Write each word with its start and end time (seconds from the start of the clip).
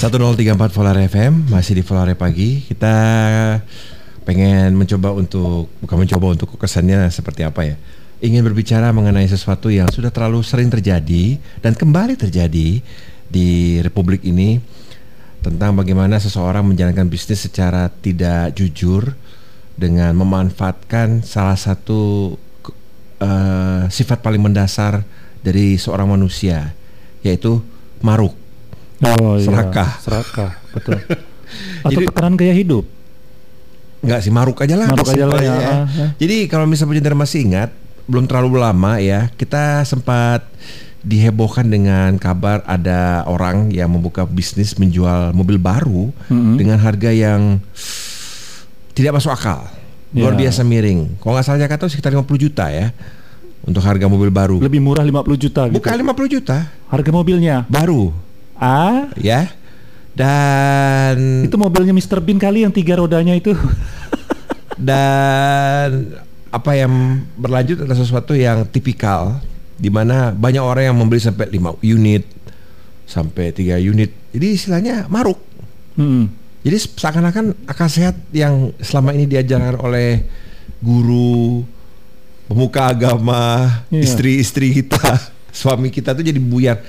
1034 0.00 0.72
Volare 0.72 1.12
FM 1.12 1.52
masih 1.52 1.76
di 1.76 1.84
Volare 1.84 2.16
pagi. 2.16 2.64
Kita 2.64 2.88
pengen 4.24 4.72
mencoba 4.72 5.12
untuk 5.12 5.68
bukan 5.84 5.96
mencoba 6.00 6.26
untuk 6.32 6.56
kesannya 6.56 7.04
seperti 7.12 7.44
apa 7.44 7.68
ya. 7.68 7.76
Ingin 8.24 8.40
berbicara 8.48 8.96
mengenai 8.96 9.28
sesuatu 9.28 9.68
yang 9.68 9.92
sudah 9.92 10.08
terlalu 10.08 10.40
sering 10.40 10.72
terjadi 10.72 11.36
dan 11.60 11.76
kembali 11.76 12.16
terjadi 12.16 12.80
di 13.28 13.48
republik 13.84 14.24
ini 14.24 14.56
tentang 15.44 15.76
bagaimana 15.76 16.16
seseorang 16.16 16.64
menjalankan 16.64 17.04
bisnis 17.04 17.44
secara 17.44 17.92
tidak 17.92 18.56
jujur 18.56 19.12
dengan 19.76 20.16
memanfaatkan 20.16 21.20
salah 21.28 21.60
satu 21.60 22.32
uh, 23.20 23.84
sifat 23.92 24.24
paling 24.24 24.40
mendasar 24.40 25.04
dari 25.44 25.76
seorang 25.76 26.08
manusia 26.08 26.72
yaitu 27.20 27.60
maruk. 28.00 28.39
Oh, 29.00 29.36
Serakah. 29.36 29.88
Iya, 29.90 30.02
serakah, 30.02 30.50
betul. 30.70 30.98
Atau 31.86 31.90
Jadi- 31.96 32.06
tekanan 32.06 32.34
gaya 32.36 32.52
hidup. 32.52 32.84
Enggak 34.00 34.20
sih 34.20 34.32
maruk 34.32 34.56
aja 34.56 34.76
lah. 34.76 34.88
Maruk 34.88 35.08
aja 35.08 35.24
lah, 35.24 35.40
ya. 35.40 35.52
Ah. 35.52 35.84
Jadi 36.16 36.48
kalau 36.48 36.64
misalnya 36.64 36.96
pendengar 36.96 37.16
masih 37.16 37.44
ingat, 37.44 37.70
belum 38.04 38.24
terlalu 38.24 38.56
lama 38.56 38.96
ya, 38.96 39.28
kita 39.34 39.84
sempat 39.84 40.44
dihebohkan 41.00 41.64
dengan 41.64 42.16
kabar 42.16 42.60
ada 42.64 43.24
orang 43.24 43.68
yang 43.68 43.88
membuka 43.88 44.24
bisnis 44.24 44.76
menjual 44.76 45.32
mobil 45.32 45.56
baru 45.56 46.12
Mm-mm. 46.28 46.56
dengan 46.56 46.76
harga 46.76 47.08
yang 47.08 47.56
tidak 48.92 49.16
masuk 49.16 49.32
akal. 49.32 49.64
Luar 50.10 50.34
Ya. 50.34 50.48
biasa 50.48 50.60
miring. 50.60 51.16
Kalau 51.16 51.32
nggak 51.32 51.46
salah 51.46 51.60
Jakarta 51.60 51.86
sekitar 51.86 52.10
50 52.10 52.36
juta 52.40 52.66
ya 52.68 52.90
untuk 53.62 53.80
harga 53.80 54.08
mobil 54.08 54.28
baru. 54.28 54.58
Lebih 54.58 54.80
murah 54.80 55.04
50 55.04 55.36
juta 55.38 55.62
gitu. 55.68 55.76
Bukan 55.76 55.92
50 55.94 56.28
juta, 56.30 56.56
Harga 56.88 57.10
mobilnya. 57.10 57.62
baru 57.64 58.10
Ah, 58.60 59.08
ya. 59.16 59.48
Dan 60.12 61.48
itu 61.48 61.56
mobilnya 61.56 61.96
Mr. 61.96 62.20
Bean 62.20 62.36
kali 62.36 62.62
yang 62.62 62.70
tiga 62.70 63.00
rodanya 63.00 63.32
itu. 63.32 63.56
dan 64.88 66.12
apa 66.50 66.70
yang 66.76 67.24
berlanjut 67.40 67.80
adalah 67.80 67.98
sesuatu 67.98 68.36
yang 68.36 68.68
tipikal 68.68 69.38
di 69.80 69.88
mana 69.88 70.34
banyak 70.34 70.60
orang 70.60 70.92
yang 70.92 70.96
membeli 70.98 71.22
sampai 71.22 71.48
5 71.48 71.80
unit 71.80 72.24
sampai 73.08 73.50
3 73.50 73.80
unit. 73.80 74.12
Jadi 74.30 74.46
istilahnya 74.54 75.08
maruk. 75.08 75.40
Hmm. 75.96 76.30
Jadi 76.60 76.76
seakan-akan 76.76 77.64
akal 77.64 77.88
sehat 77.88 78.20
yang 78.30 78.70
selama 78.78 79.16
ini 79.16 79.24
diajarkan 79.24 79.80
oleh 79.80 80.22
guru, 80.78 81.64
pemuka 82.44 82.92
agama, 82.92 83.84
Iya. 83.88 84.04
istri-istri 84.04 84.84
kita, 84.84 85.00
suami 85.56 85.88
kita 85.88 86.12
tuh 86.12 86.22
jadi 86.22 86.36
buyar. 86.36 86.84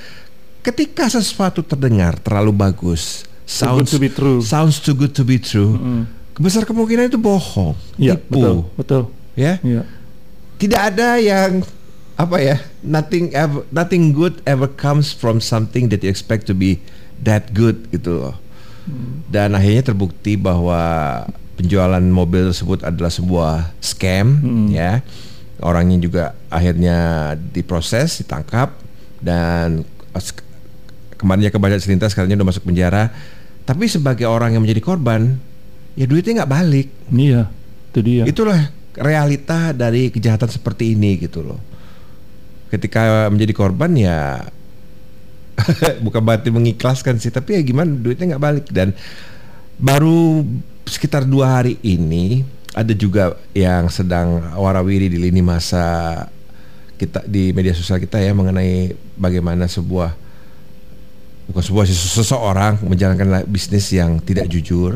Ketika 0.62 1.10
sesuatu 1.10 1.66
terdengar 1.66 2.22
terlalu 2.22 2.54
bagus, 2.54 3.26
Too 3.50 3.66
good 3.82 3.90
sounds 3.90 3.90
to 3.90 3.98
be 3.98 4.10
true. 4.10 4.40
sounds 4.40 4.76
too 4.78 4.94
good 4.94 5.12
to 5.12 5.26
be 5.26 5.42
true. 5.42 5.74
Mm. 5.74 6.04
Besar 6.38 6.64
kemungkinan 6.64 7.10
itu 7.10 7.18
bohong, 7.18 7.74
Iya, 7.98 8.16
tipu, 8.18 8.40
betul, 8.40 8.56
betul. 8.78 9.02
ya. 9.34 9.58
Iya. 9.60 9.84
Tidak 10.56 10.82
ada 10.82 11.18
yang 11.18 11.66
apa 12.14 12.38
ya, 12.38 12.58
nothing 12.80 13.34
ever, 13.34 13.66
nothing 13.70 14.14
good 14.14 14.38
ever 14.46 14.70
comes 14.70 15.10
from 15.10 15.42
something 15.42 15.90
that 15.90 16.02
you 16.02 16.10
expect 16.10 16.46
to 16.46 16.54
be 16.54 16.78
that 17.18 17.50
good 17.52 17.90
gitu 17.90 18.22
loh. 18.22 18.36
Dan 19.28 19.54
akhirnya 19.54 19.94
terbukti 19.94 20.38
bahwa 20.38 20.82
penjualan 21.54 22.02
mobil 22.02 22.50
tersebut 22.50 22.82
adalah 22.82 23.10
sebuah 23.10 23.54
scam, 23.82 24.38
Hmm. 24.38 24.70
ya. 24.70 25.02
Orangnya 25.62 25.98
juga 25.98 26.24
akhirnya 26.48 26.98
diproses, 27.38 28.18
ditangkap 28.18 28.74
dan 29.22 29.86
kemarinnya 31.22 31.54
ke 31.54 31.62
banyak 31.62 31.78
selintas 31.78 32.18
sekarang 32.18 32.34
udah 32.34 32.50
masuk 32.50 32.66
penjara. 32.66 33.14
Tapi 33.62 33.86
sebagai 33.86 34.26
orang 34.26 34.58
yang 34.58 34.66
menjadi 34.66 34.82
korban, 34.82 35.38
ya 35.94 36.10
duitnya 36.10 36.42
nggak 36.42 36.52
balik. 36.52 36.88
Iya, 37.14 37.46
itu 37.94 38.00
dia. 38.02 38.24
Itulah 38.26 38.74
realita 38.98 39.70
dari 39.72 40.10
kejahatan 40.10 40.50
seperti 40.50 40.98
ini 40.98 41.22
gitu 41.22 41.46
loh. 41.46 41.62
Ketika 42.74 43.30
menjadi 43.30 43.54
korban 43.54 43.94
ya 43.94 44.50
bukan 46.06 46.22
berarti 46.26 46.50
mengikhlaskan 46.50 47.22
sih, 47.22 47.30
tapi 47.30 47.54
ya 47.54 47.62
gimana 47.62 47.94
duitnya 47.94 48.34
nggak 48.36 48.44
balik 48.44 48.66
dan 48.74 48.98
baru 49.78 50.42
sekitar 50.90 51.24
dua 51.30 51.62
hari 51.62 51.78
ini 51.86 52.42
ada 52.72 52.94
juga 52.96 53.36
yang 53.52 53.92
sedang 53.92 54.56
warawiri 54.56 55.12
di 55.12 55.20
lini 55.20 55.44
masa 55.44 56.26
kita 56.96 57.26
di 57.26 57.52
media 57.52 57.74
sosial 57.74 58.00
kita 58.00 58.22
ya 58.22 58.32
mengenai 58.32 58.96
bagaimana 59.18 59.68
sebuah 59.68 60.16
bukan 61.52 61.64
sebuah 61.68 61.86
sese- 61.86 62.24
seseorang 62.24 62.80
menjalankan 62.88 63.28
la- 63.28 63.48
bisnis 63.48 63.92
yang 63.92 64.24
tidak 64.24 64.48
jujur 64.48 64.96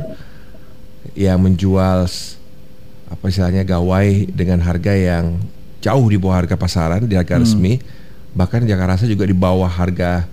yang 1.14 1.38
menjual 1.38 2.08
apa 3.06 3.24
istilahnya 3.30 3.62
gawai 3.68 4.26
dengan 4.32 4.64
harga 4.64 4.96
yang 4.96 5.38
jauh 5.84 6.08
di 6.10 6.18
bawah 6.18 6.42
harga 6.42 6.56
pasaran 6.58 7.06
di 7.06 7.14
harga 7.14 7.38
resmi. 7.38 7.78
Bahkan 8.36 8.66
Jakarta 8.66 8.98
Rasa 8.98 9.06
juga 9.06 9.24
di 9.24 9.36
bawah 9.38 9.70
harga 9.70 10.26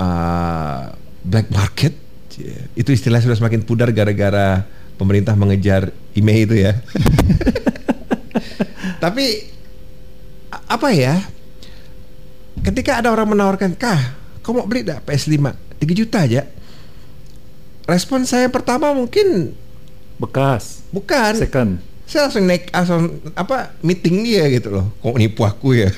uh, 0.00 0.90
black 1.22 1.52
market. 1.52 1.92
Itu 2.72 2.90
istilah 2.90 3.20
sudah 3.20 3.36
semakin 3.36 3.62
pudar 3.62 3.92
gara-gara 3.92 4.64
pemerintah 4.96 5.36
mengejar 5.36 5.92
email 6.16 6.48
itu 6.48 6.56
ya. 6.64 6.72
Tapi 9.04 9.24
apa 10.50 10.88
ya? 10.90 11.20
Ketika 12.64 13.04
ada 13.04 13.12
orang 13.12 13.36
menawarkan 13.36 13.76
kah 13.76 14.21
kau 14.42 14.52
mau 14.52 14.66
beli 14.66 14.82
dah? 14.82 14.98
PS5 15.02 15.38
3 15.78 15.98
juta 15.98 16.18
aja. 16.22 16.42
Respon 17.86 18.22
saya 18.22 18.46
pertama 18.46 18.94
mungkin 18.94 19.58
Bekas, 20.22 20.86
bukan. 20.94 21.34
Second. 21.34 21.82
saya 22.06 22.28
langsung 22.28 22.44
naik 22.44 22.70
langsung 22.70 23.18
apa 23.34 23.74
meeting 23.82 24.22
dia 24.22 24.46
gitu 24.54 24.70
loh. 24.70 24.86
Kok 25.02 25.18
nipu 25.18 25.42
aku 25.42 25.74
ya? 25.74 25.90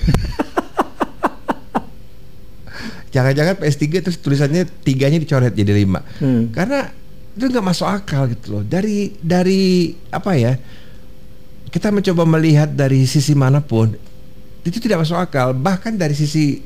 Jangan-jangan 3.15 3.61
PS3 3.61 3.85
terus 4.01 4.19
tulisannya 4.19 4.65
tiganya 4.81 5.21
dicoret 5.21 5.53
jadi 5.53 5.77
lima. 5.77 6.01
Hmm. 6.19 6.51
karena 6.51 6.89
itu 7.35 7.51
nggak 7.51 7.67
masuk 7.67 7.85
akal 7.85 8.31
gitu 8.31 8.59
loh. 8.59 8.63
Dari 8.65 9.13
dari 9.21 9.93
apa 10.09 10.39
ya 10.39 10.57
kita 11.69 11.91
mencoba 11.91 12.23
melihat 12.25 12.71
dari 12.71 13.03
sisi 13.05 13.35
mana 13.35 13.59
pun 13.59 13.93
itu 14.65 14.79
tidak 14.81 15.05
masuk 15.05 15.19
akal. 15.21 15.53
Bahkan 15.53 16.01
dari 16.01 16.17
sisi 16.17 16.63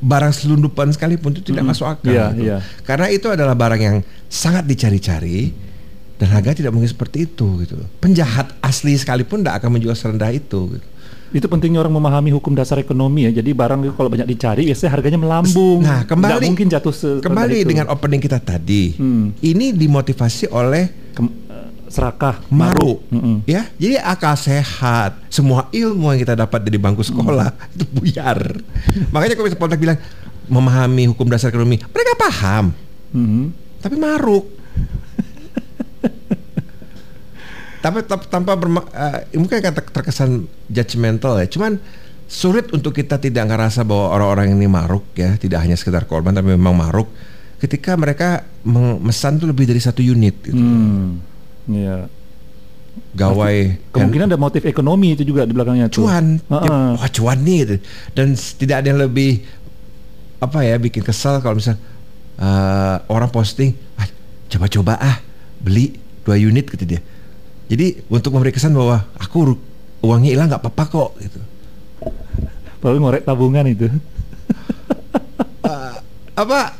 barang 0.00 0.32
selundupan 0.32 0.90
sekalipun 0.90 1.32
itu 1.32 1.42
tidak 1.44 1.62
Mm-mm. 1.62 1.72
masuk 1.72 1.86
akal 1.88 2.06
Iya, 2.06 2.26
gitu. 2.30 2.42
iya. 2.44 2.58
karena 2.82 3.06
itu 3.08 3.26
adalah 3.26 3.52
barang 3.52 3.80
yang 3.80 3.96
sangat 4.24 4.62
dicari-cari 4.64 5.50
dan 6.14 6.28
harga 6.28 6.54
tidak 6.54 6.70
mungkin 6.70 6.86
seperti 6.86 7.24
itu 7.24 7.46
gitu 7.60 7.78
penjahat 7.98 8.54
asli 8.60 8.94
sekalipun 8.94 9.40
tidak 9.40 9.58
akan 9.58 9.70
menjual 9.72 9.92
serendah 9.92 10.30
itu 10.30 10.70
gitu. 10.72 10.86
Itu 11.28 11.44
pentingnya 11.44 11.78
orang 11.78 11.92
memahami 11.92 12.32
hukum 12.32 12.56
dasar 12.56 12.78
ekonomi 12.78 13.28
ya. 13.28 13.34
Jadi 13.34 13.52
barang 13.52 13.84
itu 13.84 13.92
kalau 13.92 14.08
banyak 14.08 14.24
dicari 14.24 14.64
biasanya 14.64 14.90
harganya 14.90 15.20
melambung. 15.20 15.84
Nah, 15.84 16.00
kembali- 16.02 16.40
Nggak 16.40 16.48
mungkin 16.48 16.66
jatuh 16.70 16.94
kembali 17.20 17.56
itu. 17.58 17.68
dengan 17.68 17.86
opening 17.88 18.16
kita 18.18 18.40
tadi 18.40 18.96
Hmm. 18.96 19.36
ini 19.38 19.76
dimotivasi 19.76 20.48
oleh 20.48 20.88
Kem- 21.12 21.47
serakah, 21.88 22.40
maru. 22.48 23.00
Mm-mm. 23.08 23.42
ya 23.44 23.68
jadi 23.80 24.00
akal 24.00 24.36
sehat. 24.36 25.18
Semua 25.28 25.66
ilmu 25.72 26.12
yang 26.14 26.20
kita 26.20 26.36
dapat 26.36 26.60
dari 26.64 26.78
bangku 26.78 27.02
sekolah 27.02 27.52
itu 27.74 27.84
buyar. 27.92 28.38
Makanya 29.10 29.34
kalau 29.36 29.48
Poltek 29.56 29.80
bilang 29.80 29.98
memahami 30.48 31.08
hukum 31.12 31.28
dasar 31.28 31.52
ekonomi 31.52 31.76
mereka 31.80 32.12
paham. 32.16 32.72
Mhm. 33.08 33.64
tapi 33.80 33.94
maruk 33.96 34.44
tapi 37.78 38.02
tap- 38.04 38.26
tanpa 38.26 38.58
berma, 38.58 38.82
eh, 38.90 39.38
mungkin 39.38 39.62
ter- 39.62 39.92
terkesan 39.94 40.50
judgmental 40.66 41.38
ya. 41.38 41.46
Cuman 41.46 41.78
sulit 42.26 42.68
untuk 42.74 42.92
kita 42.92 43.16
tidak 43.22 43.48
ngerasa 43.48 43.86
bahwa 43.86 44.12
orang-orang 44.18 44.58
ini 44.58 44.66
maruk 44.66 45.06
ya. 45.14 45.38
Tidak 45.38 45.56
hanya 45.56 45.78
sekedar 45.78 46.04
korban 46.04 46.34
tapi 46.34 46.58
memang 46.58 46.74
maruk. 46.74 47.06
Ketika 47.58 47.94
mereka 47.98 48.46
memesan 48.62 49.38
tuh 49.38 49.50
lebih 49.50 49.66
dari 49.66 49.82
satu 49.82 50.02
unit 50.02 50.42
gitu. 50.42 50.58
Hmm. 50.58 51.22
Iya. 51.68 52.08
gawai 53.14 53.78
Kemungkinan 53.94 54.34
ada 54.34 54.40
motif 54.40 54.66
ekonomi 54.66 55.14
itu 55.14 55.22
juga 55.22 55.46
di 55.46 55.54
belakangnya 55.54 55.86
cuan. 55.92 56.42
Dia, 56.42 56.98
wah 56.98 57.10
cuan 57.12 57.38
nih 57.46 57.58
gitu. 57.62 57.76
dan 58.16 58.34
tidak 58.34 58.76
ada 58.82 58.86
yang 58.90 59.00
lebih 59.00 59.46
apa 60.42 60.66
ya 60.66 60.74
bikin 60.82 61.06
kesal 61.06 61.38
kalau 61.38 61.62
misal 61.62 61.78
eh, 62.38 62.96
orang 63.06 63.30
posting 63.30 63.76
ah, 64.00 64.06
coba-coba 64.50 64.98
ah 64.98 65.16
beli 65.62 65.94
dua 66.26 66.34
unit 66.38 66.66
gitu 66.66 66.82
dia 66.82 67.00
jadi 67.70 68.02
untuk 68.10 68.34
memberi 68.34 68.50
kesan 68.50 68.74
bahwa 68.74 69.06
aku 69.18 69.54
uangnya 70.02 70.34
hilang 70.34 70.48
nggak 70.50 70.62
apa-apa 70.62 70.84
kok 70.90 71.10
gitu 71.22 71.40
Baru 72.78 73.02
ngorek 73.02 73.26
tabungan 73.26 73.66
itu. 73.66 73.90
Eh, 75.66 75.94
apa 76.38 76.78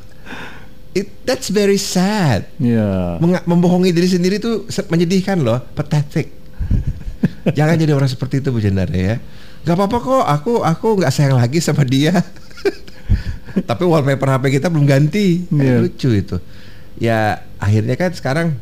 it, 0.99 1.09
that's 1.23 1.49
very 1.49 1.77
sad. 1.77 2.50
Menga- 3.17 3.45
membohongi 3.45 3.91
diri 3.91 4.06
sendiri 4.06 4.37
itu 4.37 4.65
menyedihkan 4.89 5.39
loh 5.39 5.62
pathetic 5.73 6.35
jangan 7.56 7.75
jadi 7.75 7.93
orang 7.93 8.06
seperti 8.06 8.39
itu 8.39 8.50
Bu 8.50 8.59
Jendara 8.59 8.91
ya 8.91 9.17
nggak 9.62 9.75
apa-apa 9.75 9.97
kok 9.99 10.25
aku 10.25 10.53
aku 10.61 10.87
nggak 10.99 11.11
sayang 11.11 11.35
lagi 11.35 11.59
sama 11.59 11.83
dia 11.83 12.15
Tapi 13.59 13.83
wallpaper 13.83 14.29
HP 14.29 14.61
kita 14.61 14.71
belum 14.71 14.87
ganti. 14.87 15.43
Kan 15.50 15.59
Iya. 15.59 15.77
Lucu 15.83 16.15
itu. 16.15 16.37
Ya 16.95 17.43
akhirnya 17.59 17.99
kan 17.99 18.15
sekarang 18.15 18.55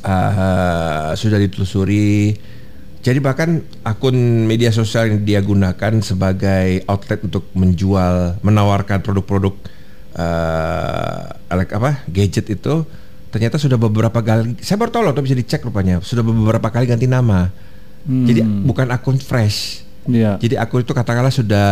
uh, 0.00 1.12
sudah 1.12 1.36
ditelusuri. 1.36 2.38
Jadi 3.04 3.18
bahkan 3.20 3.60
akun 3.84 4.16
media 4.48 4.72
sosial 4.72 5.12
yang 5.12 5.18
dia 5.22 5.40
gunakan 5.44 6.00
sebagai 6.00 6.80
outlet 6.88 7.20
untuk 7.20 7.44
menjual, 7.52 8.40
menawarkan 8.40 9.04
produk-produk 9.04 9.52
uh, 10.14 11.22
apa 11.50 12.06
gadget 12.06 12.46
itu 12.50 12.74
ternyata 13.34 13.58
sudah 13.58 13.74
beberapa 13.74 14.22
kali. 14.22 14.54
Saya 14.62 14.78
baru 14.78 14.90
tahu 14.94 15.02
loh, 15.10 15.14
tapi 15.14 15.26
bisa 15.26 15.38
dicek 15.38 15.66
rupanya 15.66 15.98
sudah 15.98 16.22
beberapa 16.22 16.70
kali 16.70 16.86
ganti 16.86 17.10
nama. 17.10 17.50
Jadi 18.04 18.44
Hmm. 18.44 18.68
bukan 18.68 18.86
akun 18.92 19.16
fresh. 19.18 19.82
Iya. 20.04 20.36
Jadi 20.38 20.54
akun 20.60 20.84
itu 20.84 20.92
katakanlah 20.92 21.32
sudah 21.32 21.68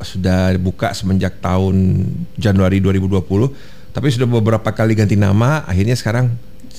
sudah 0.00 0.54
buka 0.58 0.94
semenjak 0.94 1.42
tahun 1.42 2.06
Januari 2.38 2.78
2020, 2.78 3.50
tapi 3.90 4.06
sudah 4.10 4.26
beberapa 4.26 4.70
kali 4.70 4.94
ganti 4.94 5.14
nama, 5.18 5.62
akhirnya 5.66 5.94
sekarang 5.98 6.30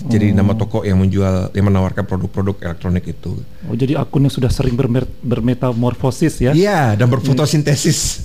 jadi 0.10 0.34
nama 0.34 0.58
toko 0.58 0.82
yang 0.82 0.98
menjual 0.98 1.54
yang 1.54 1.70
menawarkan 1.70 2.04
produk-produk 2.04 2.56
elektronik 2.66 3.06
itu. 3.14 3.38
Oh, 3.70 3.76
jadi 3.78 4.00
akun 4.02 4.26
yang 4.26 4.34
sudah 4.34 4.50
sering 4.50 4.74
bermetamorfosis 5.22 6.42
ya? 6.42 6.52
Iya, 6.52 6.98
dan 6.98 7.08
berfotosintesis. 7.08 8.23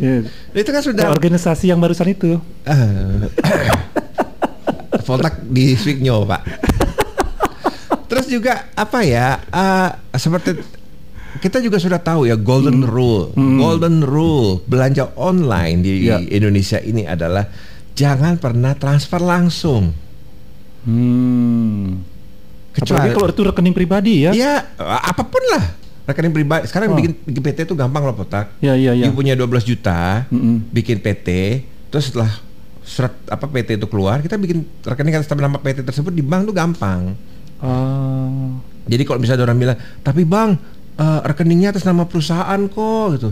Iya. 0.00 0.24
Itu 0.56 0.70
kan 0.72 0.80
sudah 0.80 1.12
organisasi 1.12 1.68
yang 1.68 1.76
barusan 1.76 2.08
itu. 2.08 2.40
Ah. 2.64 3.28
Voltak 5.04 5.44
di 5.44 5.76
Swigno, 5.76 6.24
Pak. 6.24 6.42
Terus 8.08 8.26
juga 8.26 8.66
apa 8.74 9.04
ya? 9.06 9.38
ah, 9.52 9.94
seperti 10.16 10.58
kita 11.38 11.62
juga 11.62 11.78
sudah 11.78 12.00
tahu 12.02 12.26
ya 12.26 12.34
golden 12.34 12.82
rule. 12.82 13.30
Golden 13.36 14.02
rule 14.02 14.64
belanja 14.66 15.14
online 15.14 15.78
di 15.80 16.10
Ya. 16.10 16.18
Indonesia 16.18 16.82
ini 16.82 17.06
adalah 17.06 17.46
jangan 17.94 18.40
pernah 18.40 18.74
transfer 18.74 19.22
langsung. 19.22 19.94
Hmm. 20.82 22.02
Kecuali 22.70 23.10
Apalagi 23.10 23.14
kalau 23.14 23.28
itu 23.30 23.42
rekening 23.46 23.74
pribadi 23.74 24.14
ya? 24.26 24.30
ya 24.32 24.62
apa 24.78 25.22
pun 25.26 25.42
lah 25.54 25.64
rekening 26.04 26.32
pribadi. 26.32 26.64
Sekarang 26.66 26.92
Oh. 26.92 26.96
bikin, 26.96 27.12
bikin 27.22 27.42
PT 27.42 27.58
itu 27.64 27.74
gampang 27.74 28.02
loh, 28.02 28.14
Potak. 28.14 28.54
Ya, 28.58 28.74
ya, 28.74 28.92
ya. 28.92 29.08
You 29.08 29.12
punya 29.12 29.34
12 29.34 29.62
juta, 29.62 30.24
Mm-mm. 30.28 30.68
bikin 30.70 30.98
PT, 30.98 31.28
terus 31.88 32.10
setelah 32.10 32.30
surat 32.80 33.14
apa 33.26 33.46
PT 33.46 33.78
itu 33.78 33.86
keluar, 33.86 34.18
kita 34.18 34.34
bikin 34.34 34.66
rekening 34.82 35.14
atas 35.14 35.30
nama 35.30 35.56
PT 35.56 35.84
tersebut 35.84 36.10
di 36.10 36.20
bank 36.20 36.50
tuh 36.50 36.56
gampang. 36.56 37.14
Ah. 37.60 38.56
Jadi 38.88 39.02
kalau 39.04 39.20
misalnya 39.20 39.44
orang 39.46 39.58
bilang, 39.60 39.78
tapi 40.00 40.24
bang 40.24 40.58
eh, 40.96 41.20
rekeningnya 41.22 41.70
atas 41.70 41.84
nama 41.84 42.02
perusahaan 42.04 42.60
kok 42.66 43.06
gitu. 43.14 43.30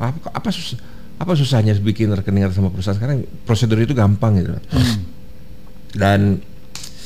Apa 0.00 0.34
apa 0.34 0.48
susah 0.50 0.78
apa 1.14 1.32
susahnya 1.38 1.78
bikin 1.78 2.10
rekening 2.10 2.42
atas 2.42 2.58
nama 2.58 2.74
perusahaan 2.74 2.98
sekarang 2.98 3.22
prosedur 3.46 3.78
itu 3.78 3.94
gampang 3.94 4.42
gitu. 4.42 4.50
Dan 5.94 6.42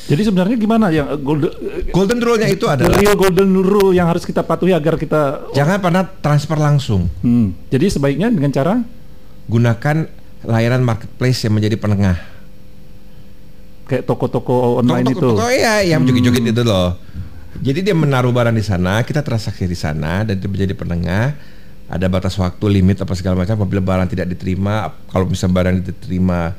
Jadi 0.08 0.24
sebenarnya 0.24 0.56
gimana 0.56 0.88
ya 0.88 1.04
golden, 1.14 1.52
golden 1.92 2.18
rule-nya 2.18 2.48
itu 2.48 2.64
adalah 2.64 2.96
real 2.96 3.12
golden 3.12 3.52
rule 3.60 3.92
yang 3.92 4.08
harus 4.08 4.24
kita 4.24 4.40
patuhi 4.40 4.72
agar 4.72 4.96
kita 4.96 5.52
jangan 5.52 5.76
pernah 5.78 6.02
transfer 6.24 6.56
langsung. 6.56 7.12
Hmm. 7.20 7.52
Jadi 7.68 7.92
sebaiknya 7.92 8.32
dengan 8.32 8.48
cara 8.48 8.80
Gunakan 9.48 9.96
layanan 10.44 10.84
marketplace 10.84 11.44
yang 11.44 11.56
menjadi 11.56 11.76
penengah. 11.76 12.16
kayak 13.88 14.04
toko-toko 14.04 14.84
online 14.84 15.08
Toko- 15.08 15.16
itu. 15.16 15.28
toko 15.32 15.48
ya 15.48 15.80
yang 15.80 16.04
joget-joget 16.04 16.52
itu 16.52 16.60
loh. 16.60 16.92
Jadi 17.58 17.80
dia 17.80 17.96
menaruh 17.96 18.28
barang 18.28 18.52
di 18.52 18.60
sana, 18.60 19.00
kita 19.00 19.24
transaksi 19.24 19.64
di 19.64 19.72
sana 19.72 20.28
dan 20.28 20.36
dia 20.36 20.44
menjadi 20.44 20.76
penengah. 20.76 21.32
Ada 21.88 22.04
batas 22.06 22.36
waktu, 22.36 22.64
limit 22.68 23.00
apa 23.00 23.16
segala 23.16 23.40
macam. 23.40 23.56
Apabila 23.56 23.80
barang 23.80 24.12
tidak 24.12 24.28
diterima, 24.28 24.92
kalau 25.08 25.24
misalnya 25.24 25.56
barang 25.56 25.76
diterima 25.80 26.52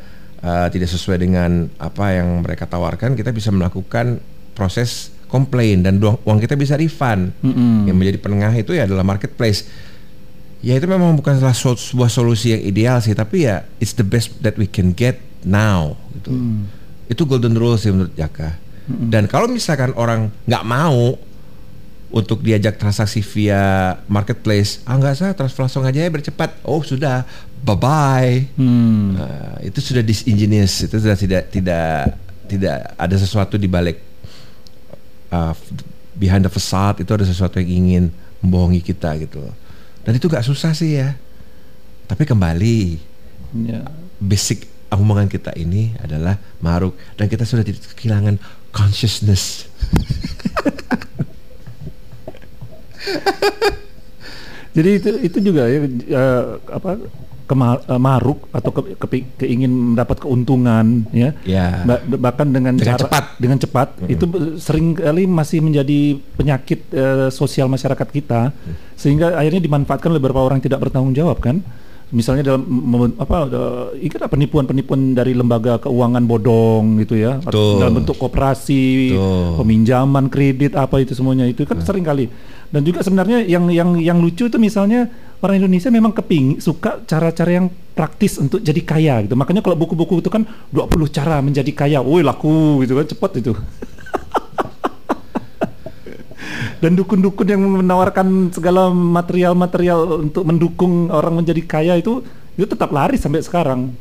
uh, 0.44 0.68
tidak 0.72 0.90
sesuai 0.92 1.22
dengan 1.22 1.68
apa 1.80 2.20
yang 2.20 2.44
mereka 2.44 2.68
tawarkan, 2.68 3.16
kita 3.16 3.32
bisa 3.32 3.52
melakukan 3.52 4.20
proses 4.56 5.16
komplain 5.30 5.86
dan 5.86 6.02
uang 6.02 6.20
uang 6.26 6.40
kita 6.42 6.58
bisa 6.58 6.74
refund. 6.76 7.32
Mm-mm. 7.46 7.86
Yang 7.86 7.98
menjadi 7.98 8.18
penengah 8.20 8.54
itu 8.58 8.74
ya 8.74 8.90
adalah 8.90 9.06
marketplace. 9.06 9.70
Ya 10.60 10.76
itu 10.76 10.90
memang 10.92 11.16
bukan 11.16 11.40
salah 11.40 11.56
sol- 11.56 11.80
sebuah 11.80 12.12
solusi 12.12 12.52
yang 12.52 12.64
ideal 12.66 12.98
sih, 13.00 13.16
tapi 13.16 13.48
ya 13.48 13.64
it's 13.80 13.96
the 13.96 14.04
best 14.04 14.36
that 14.44 14.60
we 14.60 14.68
can 14.68 14.92
get 14.92 15.22
now. 15.48 15.96
Gitu. 16.20 16.36
Itu 17.08 17.24
golden 17.24 17.56
rule 17.56 17.80
sih 17.80 17.96
menurut 17.96 18.12
Jaka. 18.18 18.60
Dan 18.90 19.30
kalau 19.30 19.46
misalkan 19.46 19.94
orang 19.94 20.34
nggak 20.50 20.66
mau 20.66 21.14
untuk 22.10 22.42
diajak 22.42 22.82
transaksi 22.82 23.22
via 23.22 23.94
marketplace, 24.10 24.82
ah 24.90 24.98
nggak 24.98 25.14
usah 25.14 25.38
transfer 25.38 25.70
langsung 25.70 25.86
aja 25.86 26.02
ya 26.02 26.10
bercepat. 26.10 26.58
Oh 26.66 26.82
sudah, 26.82 27.22
bye 27.70 27.78
bye. 27.78 28.34
Hmm. 28.58 29.14
itu 29.62 29.80
sudah 29.82 30.02
disingenuous, 30.02 30.88
itu 30.88 30.96
sudah 30.98 31.18
tidak 31.18 31.44
tidak 31.54 32.18
tidak 32.50 32.78
ada 32.98 33.16
sesuatu 33.20 33.62
di 33.62 33.70
balik 33.70 34.02
uh, 35.30 35.54
behind 36.18 36.44
the 36.44 36.52
facade 36.52 37.06
itu 37.06 37.12
ada 37.14 37.24
sesuatu 37.24 37.62
yang 37.62 37.86
ingin 37.86 38.04
membohongi 38.42 38.82
kita 38.82 39.14
gitu. 39.22 39.46
Dan 40.02 40.18
itu 40.18 40.26
gak 40.26 40.48
susah 40.48 40.74
sih 40.74 40.98
ya. 40.98 41.14
Tapi 42.10 42.26
kembali 42.26 43.06
Ya. 43.50 43.82
basic 44.22 44.70
omongan 44.94 45.26
kita 45.26 45.50
ini 45.58 45.98
adalah 45.98 46.38
maruk 46.62 46.94
dan 47.18 47.26
kita 47.26 47.50
sudah 47.50 47.66
tidak 47.66 47.82
kehilangan 47.98 48.38
consciousness. 48.70 49.66
Jadi 54.78 54.90
itu 55.02 55.10
itu 55.26 55.38
juga 55.42 55.66
ya 55.66 55.82
eh, 55.82 56.44
apa 56.70 57.02
kema- 57.50 57.82
eh, 57.82 58.38
atau 58.54 58.70
ke, 58.70 58.82
kepi- 58.94 59.26
keingin 59.42 59.74
mendapat 59.98 60.22
keuntungan 60.22 61.10
ya. 61.10 61.34
Ya. 61.42 61.82
Ba- 61.82 62.30
bahkan 62.30 62.54
dengan, 62.54 62.78
Dengan 62.78 62.94
cara 62.94 63.02
cepat. 63.10 63.24
dengan 63.42 63.58
cepat 63.58 63.88
itu 64.06 64.26
sering 64.62 64.94
kali 64.94 65.26
masih 65.26 65.66
menjadi 65.66 66.22
penyakit 66.38 66.86
eh, 66.94 67.34
sosial 67.34 67.66
masyarakat 67.66 68.08
kita 68.14 68.54
sehingga 68.94 69.34
akhirnya 69.34 69.66
dimanfaatkan 69.66 70.14
oleh 70.14 70.22
beberapa 70.22 70.46
orang 70.46 70.62
tidak 70.62 70.86
bertanggung 70.86 71.18
jawab 71.18 71.42
kan 71.42 71.66
misalnya 72.10 72.42
dalam 72.42 72.66
apa 73.22 73.46
ingat 74.02 74.26
apa 74.26 74.34
penipuan-penipuan 74.34 75.14
dari 75.14 75.38
lembaga 75.38 75.78
keuangan 75.78 76.26
bodong 76.26 76.98
gitu 77.06 77.22
ya 77.22 77.38
atau 77.38 77.78
Betul. 77.78 77.80
dalam 77.86 77.94
bentuk 78.02 78.18
koperasi 78.18 79.14
Betul. 79.14 79.50
peminjaman 79.62 80.26
kredit 80.26 80.74
apa 80.74 81.06
itu 81.06 81.14
semuanya 81.14 81.46
itu 81.46 81.70
kan 81.70 81.78
sering 81.86 82.02
kali 82.02 82.26
dan 82.74 82.82
juga 82.82 83.06
sebenarnya 83.06 83.46
yang 83.46 83.70
yang 83.70 83.94
yang 84.02 84.18
lucu 84.18 84.50
itu 84.50 84.58
misalnya 84.58 85.06
orang 85.40 85.56
Indonesia 85.64 85.88
memang 85.88 86.12
keping 86.12 86.60
suka 86.60 87.00
cara-cara 87.08 87.64
yang 87.64 87.72
praktis 87.96 88.40
untuk 88.40 88.60
jadi 88.60 88.82
kaya 88.84 89.24
gitu. 89.28 89.36
Makanya 89.36 89.64
kalau 89.64 89.76
buku-buku 89.80 90.20
itu 90.24 90.32
kan 90.32 90.48
20 90.72 91.16
cara 91.16 91.40
menjadi 91.40 91.72
kaya. 91.72 92.00
Woi 92.04 92.24
laku 92.24 92.84
gitu 92.84 92.96
kan 93.00 93.08
cepat 93.08 93.32
itu. 93.40 93.54
Dan 96.84 96.96
dukun-dukun 96.96 97.48
yang 97.48 97.60
menawarkan 97.84 98.56
segala 98.56 98.88
material-material 98.92 100.28
untuk 100.32 100.48
mendukung 100.48 101.12
orang 101.12 101.44
menjadi 101.44 101.60
kaya 101.68 102.00
itu 102.00 102.24
itu 102.56 102.68
tetap 102.68 102.92
laris 102.92 103.20
sampai 103.24 103.44
sekarang. 103.44 103.92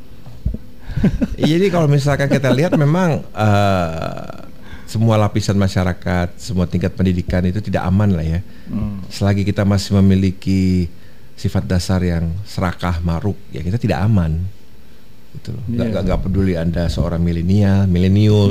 Jadi 1.38 1.66
kalau 1.71 1.87
misalkan 1.90 2.26
kita 2.26 2.50
lihat 2.50 2.75
memang 2.75 3.23
eh, 3.23 4.47
semua 4.88 5.21
lapisan 5.21 5.54
masyarakat, 5.54 6.38
semua 6.40 6.66
tingkat 6.66 6.95
pendidikan 6.97 7.45
itu 7.47 7.62
tidak 7.62 7.87
aman 7.87 8.14
lah 8.14 8.26
ya. 8.26 8.40
Selagi 9.12 9.45
kita 9.45 9.62
masih 9.62 10.00
memiliki 10.00 10.88
sifat 11.38 11.64
dasar 11.64 12.02
yang 12.02 12.35
serakah, 12.42 12.99
maruk, 12.99 13.38
ya 13.49 13.62
kita 13.62 13.78
tidak 13.78 14.02
aman. 14.02 14.42
Gitu 15.30 15.50
loh. 15.50 15.62
Nggak, 15.64 15.87
Iya. 15.87 16.00
nggak- 16.02 16.21
peduli 16.21 16.54
anda 16.54 16.85
seorang 16.87 17.21
milenial, 17.21 17.87
milenial 17.87 18.50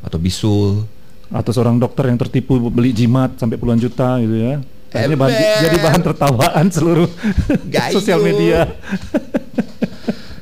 atau 0.00 0.18
bisul. 0.18 0.84
atau 1.26 1.50
seorang 1.50 1.76
dokter 1.76 2.06
yang 2.06 2.20
tertipu 2.20 2.60
beli 2.60 2.90
jimat 2.90 3.34
sampai 3.34 3.56
puluhan 3.56 3.74
juta 3.76 4.20
gitu 4.20 4.36
ya 4.36 4.60
Akhirnya 4.92 5.18
bahan- 5.18 5.34
jadi 5.64 5.76
bahan 5.80 6.02
tertawaan 6.04 6.66
seluruh 6.68 7.08
sosial 7.96 8.20
media 8.20 8.70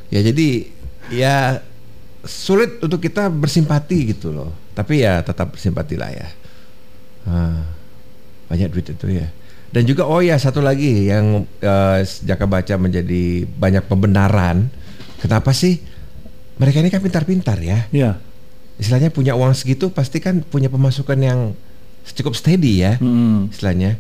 Ya 0.09 0.21
jadi 0.21 0.69
ya 1.09 1.37
sulit 2.23 2.77
untuk 2.79 3.01
kita 3.01 3.27
bersimpati 3.27 4.13
gitu 4.13 4.29
loh. 4.31 4.53
Tapi 4.71 5.01
ya 5.01 5.21
tetap 5.21 5.53
bersimpati 5.53 5.97
lah 5.97 6.11
ya. 6.11 6.29
Ah, 7.25 7.65
banyak 8.47 8.69
duit 8.69 8.87
itu 8.87 9.07
ya. 9.09 9.33
Dan 9.73 9.89
juga 9.89 10.05
oh 10.05 10.21
ya 10.21 10.37
satu 10.37 10.61
lagi 10.61 11.09
yang 11.09 11.49
eh, 11.65 11.99
Jaka 12.05 12.45
baca 12.45 12.75
menjadi 12.77 13.49
banyak 13.49 13.89
pembenaran. 13.89 14.69
Kenapa 15.25 15.57
sih 15.57 15.81
mereka 16.61 16.85
ini 16.85 16.93
kan 16.93 17.01
pintar-pintar 17.01 17.57
ya? 17.65 17.89
ya 17.89 18.21
Istilahnya 18.77 19.09
punya 19.09 19.33
uang 19.33 19.57
segitu 19.57 19.89
pasti 19.89 20.21
kan 20.21 20.45
punya 20.45 20.69
pemasukan 20.69 21.17
yang 21.17 21.41
cukup 22.05 22.37
steady 22.37 22.85
ya 22.85 23.01
Mm-mm. 23.01 23.49
istilahnya. 23.49 23.97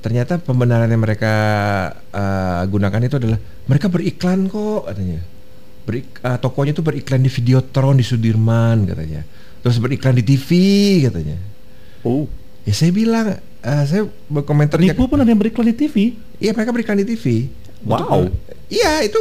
Ternyata 0.00 0.40
pembenaran 0.40 0.88
yang 0.88 1.00
mereka 1.00 1.32
uh, 2.12 2.62
gunakan 2.68 3.04
itu 3.04 3.16
adalah 3.20 3.40
mereka 3.68 3.92
beriklan 3.92 4.48
kok 4.48 4.88
katanya. 4.88 5.20
Berik, 5.84 6.06
uh, 6.24 6.40
tokonya 6.40 6.72
itu 6.72 6.84
beriklan 6.84 7.20
di 7.20 7.28
Videotron 7.28 7.96
di 8.00 8.04
Sudirman 8.04 8.88
katanya. 8.88 9.20
Terus 9.60 9.76
beriklan 9.80 10.16
di 10.16 10.24
TV 10.24 10.48
katanya. 11.08 11.36
oh 12.04 12.28
Ya 12.64 12.72
saya 12.72 12.96
bilang, 12.96 13.36
uh, 13.64 13.84
saya 13.84 14.02
berkomentar 14.28 14.76
penipu 14.76 15.08
pun 15.08 15.18
ada 15.18 15.26
yang 15.26 15.40
beriklan 15.40 15.72
di 15.72 15.76
TV 15.76 15.96
Iya 16.36 16.52
mereka 16.52 16.70
beriklan 16.70 17.00
di 17.00 17.06
TV. 17.08 17.48
Wow. 17.84 18.28
Iya 18.68 19.04
itu 19.04 19.20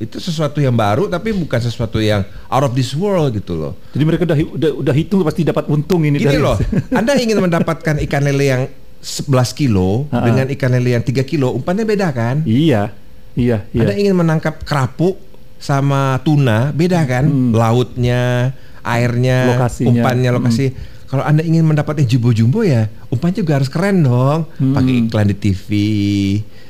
itu 0.00 0.16
sesuatu 0.16 0.56
yang 0.64 0.72
baru 0.72 1.12
tapi 1.12 1.30
bukan 1.36 1.60
sesuatu 1.60 2.00
yang 2.00 2.24
out 2.48 2.64
of 2.64 2.72
this 2.72 2.96
world 2.96 3.36
gitu 3.36 3.52
loh. 3.54 3.72
Jadi 3.92 4.04
mereka 4.08 4.24
udah 4.24 4.38
udah, 4.56 4.70
udah 4.80 4.94
hitung 4.96 5.20
pasti 5.20 5.44
dapat 5.44 5.68
untung 5.68 6.00
ini 6.02 6.16
Gini 6.16 6.24
dari 6.24 6.40
loh, 6.40 6.56
Anda 6.98 7.20
ingin 7.20 7.36
mendapatkan 7.36 8.00
ikan 8.08 8.22
lele 8.24 8.44
yang 8.48 8.62
11 9.00 9.28
kilo 9.52 10.08
Ha-ha. 10.08 10.24
dengan 10.24 10.46
ikan 10.56 10.70
lele 10.72 10.96
yang 10.96 11.04
3 11.04 11.20
kilo, 11.28 11.52
umpannya 11.52 11.84
beda 11.84 12.08
kan? 12.12 12.40
iya. 12.48 12.92
Iya, 13.38 13.62
iya. 13.70 13.80
Anda 13.86 13.94
ingin 13.94 14.14
menangkap 14.18 14.66
kerapu 14.66 15.14
sama 15.60 16.18
tuna, 16.26 16.74
beda 16.74 16.98
kan? 17.06 17.30
Hmm. 17.30 17.54
Lautnya, 17.54 18.52
airnya, 18.82 19.54
Lokasinya. 19.54 20.02
umpannya, 20.02 20.30
Hmm. 20.34 20.76
Kalau 21.10 21.26
Anda 21.26 21.42
ingin 21.42 21.66
mendapat 21.66 21.98
yang 21.98 22.08
jumbo-jumbo 22.16 22.62
ya, 22.62 22.86
umpannya 23.10 23.42
juga 23.42 23.58
harus 23.58 23.66
keren 23.66 24.06
dong. 24.06 24.46
Hmm. 24.62 24.78
Pakai 24.78 24.92
iklan 25.02 25.26
di 25.26 25.36
TV, 25.36 25.68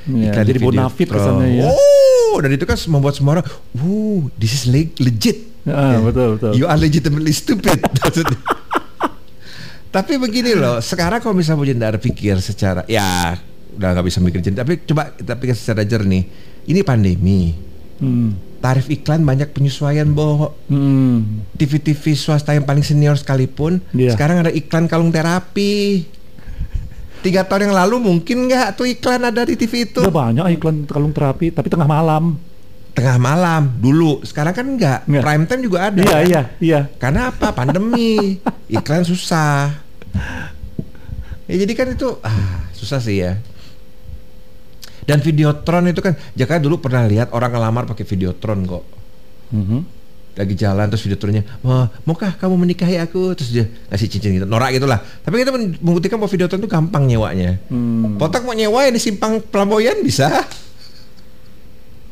Ya, 0.09 0.33
iklan 0.33 0.45
jadi 0.49 0.57
di 0.57 0.65
bonafit 0.65 1.07
kesannya 1.13 1.61
ya. 1.61 1.69
Oh, 1.69 2.41
dan 2.41 2.57
itu 2.57 2.65
kan 2.65 2.81
membuat 2.89 3.21
semua 3.21 3.37
orang, 3.37 3.47
"Wow, 3.77 4.33
this 4.41 4.57
is 4.57 4.65
le- 4.65 4.97
legit." 4.97 5.45
Ah, 5.69 6.01
betul, 6.01 6.41
betul. 6.41 6.57
You 6.57 6.65
are 6.65 6.81
legitimately 6.81 7.37
stupid. 7.37 7.85
Tapi 9.91 10.13
begini 10.17 10.55
loh, 10.57 10.79
sekarang 10.81 11.21
kalau 11.21 11.35
misalnya 11.37 11.61
Bu 11.61 11.67
Jendar 11.67 11.95
pikir 12.01 12.39
secara 12.39 12.87
ya 12.87 13.35
udah 13.75 13.89
nggak 13.93 14.07
bisa 14.07 14.19
mikir 14.23 14.39
jernih, 14.39 14.61
tapi 14.63 14.75
coba 14.87 15.11
kita 15.15 15.35
pikir 15.35 15.57
secara 15.59 15.83
jernih. 15.83 16.23
Ini 16.65 16.81
pandemi, 16.87 17.51
Hmm. 18.01 18.33
tarif 18.59 18.89
iklan 18.89 19.21
banyak 19.21 19.49
penyesuaian 19.51 20.09
boh. 20.09 20.53
Hmm. 20.67 21.45
TV-TV 21.55 22.13
swasta 22.13 22.53
yang 22.53 22.65
paling 22.65 22.81
senior 22.81 23.15
sekalipun, 23.15 23.81
Iya. 23.91 24.13
sekarang 24.13 24.41
ada 24.41 24.51
iklan 24.51 24.85
kalung 24.85 25.09
terapi. 25.09 26.05
Tiga 27.21 27.45
tahun 27.45 27.69
yang 27.69 27.77
lalu 27.77 28.01
mungkin 28.01 28.49
nggak 28.49 28.75
tuh 28.75 28.85
iklan 28.87 29.21
ada 29.23 29.45
di 29.45 29.53
TV 29.53 29.85
itu 29.87 30.01
Udah 30.01 30.09
banyak 30.11 30.57
iklan 30.57 30.85
kalung 30.85 31.13
terapi, 31.13 31.49
tapi 31.49 31.69
tengah 31.69 31.85
malam. 31.85 32.41
tengah 32.91 33.17
malam 33.17 33.71
dulu. 33.77 34.19
Sekarang 34.21 34.51
kan 34.51 34.67
nggak, 34.67 34.99
Nggak. 35.07 35.23
prime 35.23 35.45
time 35.47 35.63
juga 35.63 35.79
ada. 35.89 36.01
Iya, 36.01 36.11
kan? 36.11 36.25
iya, 36.27 36.43
iya. 36.59 36.81
Karena 36.97 37.21
apa? 37.29 37.55
Pandemi. 37.55 38.37
Iklan 38.73 39.05
susah. 39.05 39.79
Ya 41.47 41.55
jadi 41.57 41.73
kan 41.73 41.87
itu 41.89 42.19
ah, 42.21 42.67
susah 42.71 42.99
sih 42.99 43.21
ya. 43.21 43.39
Dan 45.11 45.19
Videotron 45.27 45.91
itu 45.91 45.99
kan 45.99 46.15
Jaka 46.39 46.63
dulu 46.63 46.79
pernah 46.79 47.03
lihat 47.11 47.35
orang 47.35 47.51
ngelamar 47.51 47.83
pakai 47.91 48.07
Videotron 48.07 48.63
kok. 48.63 48.85
Mhm. 49.51 49.79
Lagi 50.39 50.55
jalan 50.55 50.87
terus 50.87 51.03
Videotronnya, 51.03 51.43
"Wah, 51.67 51.91
maukah 52.07 52.31
kamu 52.39 52.55
menikahi 52.55 53.03
aku?" 53.03 53.35
Terus 53.35 53.51
dia 53.51 53.67
ngasih 53.91 54.07
cincin 54.07 54.39
gitu. 54.39 54.47
Norak 54.47 54.71
gitulah. 54.71 55.03
Tapi 55.03 55.43
kita 55.43 55.51
membuktikan 55.83 56.23
bahwa 56.23 56.31
Videotron 56.31 56.63
itu 56.63 56.71
gampang 56.71 57.11
nyewanya. 57.11 57.59
Hmm. 57.67 58.15
Potak 58.23 58.47
mau 58.47 58.55
nyewa 58.55 58.87
yang 58.87 58.95
di 58.95 59.03
simpang 59.03 59.43
Pelamboyan 59.43 59.99
bisa. 60.07 60.31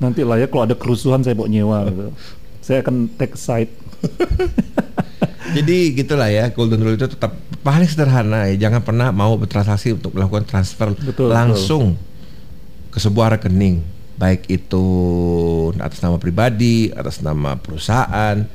Nanti 0.02 0.26
lah 0.26 0.42
ya 0.42 0.50
kalau 0.50 0.66
ada 0.66 0.74
kerusuhan 0.74 1.22
saya 1.22 1.38
bawa 1.38 1.46
nyewa 1.46 1.86
gitu. 1.86 2.10
Saya 2.58 2.82
akan 2.82 3.14
take 3.14 3.38
side. 3.38 3.70
Jadi 5.56 5.96
gitulah 5.96 6.28
ya, 6.28 6.50
golden 6.52 6.84
rule 6.84 6.98
itu 6.98 7.08
tetap 7.08 7.32
paling 7.62 7.88
sederhana 7.88 8.50
ya. 8.50 8.68
Jangan 8.68 8.82
pernah 8.82 9.08
mau 9.14 9.32
bertransaksi 9.38 9.96
untuk 9.96 10.12
melakukan 10.12 10.44
transfer 10.44 10.92
Betul, 10.98 11.32
langsung 11.32 11.96
ke 12.88 12.96
sebuah 12.96 13.34
rekening, 13.34 13.82
baik 14.14 14.46
itu 14.46 14.84
atas 15.76 15.98
nama 15.98 16.14
pribadi, 16.16 16.88
atas 16.90 17.18
nama 17.18 17.54
perusahaan. 17.54 18.46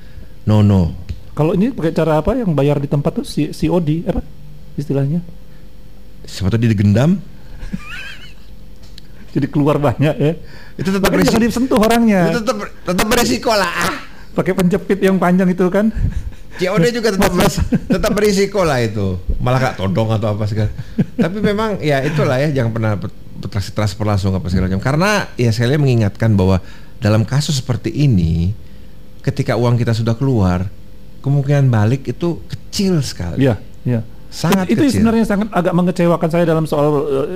No 0.44 0.60
no. 0.60 0.92
Kalau 1.34 1.52
ini 1.52 1.70
pakai 1.70 1.92
cara 1.92 2.18
apa 2.18 2.34
yang 2.34 2.52
bayar 2.52 2.78
di 2.78 2.86
tempat 2.86 3.10
tuh 3.16 3.24
si 3.24 3.50
COD 3.50 4.06
apa 4.06 4.20
istilahnya? 4.76 5.20
Siapa 6.24 6.48
tahu 6.48 6.58
dia 6.58 6.70
digendam, 6.70 7.18
Jadi 9.34 9.46
keluar 9.50 9.76
banyak 9.76 10.16
ya. 10.16 10.34
itu 10.74 10.90
tetap 10.90 11.06
Makanya 11.06 11.24
jangan 11.24 11.36
berisiko. 11.36 11.50
disentuh 11.50 11.78
orangnya. 11.80 12.22
Itu 12.30 12.40
tetap 12.42 12.58
tetap 12.86 13.06
berisiko 13.08 13.52
lah. 13.52 13.72
Ah. 13.72 13.94
Pakai 14.34 14.52
penjepit 14.54 15.00
yang 15.00 15.16
panjang 15.18 15.48
itu 15.48 15.66
kan. 15.70 15.90
COD 16.54 16.86
juga 16.94 17.10
tetap 17.10 17.32
beris- 17.36 17.66
tetap 17.88 18.12
berisiko 18.14 18.60
lah 18.62 18.78
itu. 18.78 19.18
Malah 19.42 19.58
gak 19.64 19.76
todong 19.78 20.10
atau 20.12 20.34
apa 20.34 20.44
segala. 20.46 20.70
Tapi 21.24 21.38
memang 21.40 21.78
ya 21.78 22.02
itulah 22.02 22.38
ya 22.38 22.50
jangan 22.52 22.72
pernah 22.72 22.92
bertransaksi 23.44 23.76
transfer 23.76 24.08
langsung 24.08 24.32
apa 24.32 24.48
segala 24.48 24.72
macam. 24.72 24.80
Karena 24.80 25.28
ya 25.36 25.52
saya 25.52 25.76
mengingatkan 25.76 26.32
bahwa 26.34 26.64
dalam 26.98 27.28
kasus 27.28 27.60
seperti 27.60 27.92
ini 27.92 28.56
ketika 29.20 29.60
uang 29.60 29.76
kita 29.76 29.92
sudah 29.92 30.16
keluar, 30.16 30.72
kemungkinan 31.20 31.68
balik 31.68 32.08
itu 32.08 32.40
kecil 32.48 33.04
sekali. 33.04 33.44
Iya, 33.44 33.60
iya. 33.84 34.02
Sangat 34.34 34.66
itu 34.66 34.82
kecil. 34.82 35.04
sebenarnya 35.04 35.26
sangat 35.30 35.48
agak 35.54 35.74
mengecewakan 35.78 36.30
saya 36.32 36.44
dalam 36.48 36.66
soal 36.66 36.88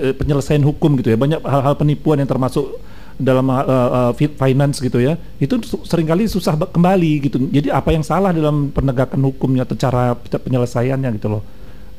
eh, 0.01 0.13
penyelesaian 0.17 0.63
hukum 0.63 0.97
gitu 0.97 1.13
ya. 1.13 1.17
Banyak 1.19 1.45
hal-hal 1.45 1.75
penipuan 1.77 2.17
yang 2.17 2.25
termasuk 2.25 2.79
dalam 3.21 3.45
eh, 3.53 4.11
fi- 4.17 4.33
finance 4.33 4.81
gitu 4.81 4.97
ya. 4.97 5.13
Itu 5.37 5.61
su- 5.61 5.85
sering 5.85 6.09
kali 6.09 6.25
susah 6.25 6.57
ba- 6.57 6.71
kembali 6.71 7.11
gitu. 7.29 7.37
Jadi 7.53 7.69
apa 7.69 7.93
yang 7.93 8.01
salah 8.01 8.33
dalam 8.33 8.73
penegakan 8.73 9.21
hukumnya 9.29 9.67
atau 9.67 9.77
cara 9.77 10.17
pe- 10.17 10.41
penyelesaiannya 10.41 11.09
gitu 11.21 11.37
loh. 11.37 11.43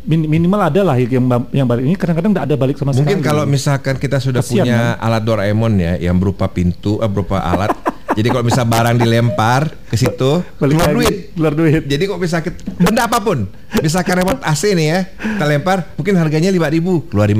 Min- 0.04 0.28
minimal 0.28 0.70
ada 0.70 0.80
lah 0.84 0.96
yang 0.96 1.26
yang 1.50 1.66
balik 1.66 1.82
ini 1.82 1.96
kadang-kadang 1.96 2.32
tidak 2.32 2.44
ada 2.46 2.56
balik 2.56 2.76
sama 2.78 2.94
Mungkin 2.94 3.18
sekali. 3.18 3.26
kalau 3.26 3.44
misalkan 3.44 3.94
kita 3.98 4.18
sudah 4.18 4.40
Kasian, 4.40 4.62
punya 4.64 4.94
alat 4.94 5.22
Doraemon 5.24 5.74
ya 5.74 5.98
yang 5.98 6.16
berupa 6.16 6.46
pintu, 6.46 7.02
eh, 7.02 7.10
berupa 7.10 7.40
alat. 7.40 7.72
jadi 8.18 8.34
kalau 8.34 8.42
misal 8.42 8.66
barang 8.66 8.98
dilempar 8.98 9.70
ke 9.86 9.94
situ, 9.94 10.42
keluar 10.58 10.90
duit. 10.90 11.30
keluar 11.38 11.54
duit. 11.54 11.86
Jadi 11.86 12.02
kok 12.02 12.18
bisa 12.18 12.42
benda 12.74 13.06
apa 13.06 13.22
pun, 13.22 13.46
misalkan 13.78 14.18
remote 14.18 14.42
AC 14.42 14.74
nih 14.74 14.86
ya, 14.90 14.98
kita 15.06 15.44
lempar, 15.46 15.94
mungkin 15.94 16.18
harganya 16.18 16.50
5000 16.50 17.06
keluar 17.06 17.30
5000 17.30 17.38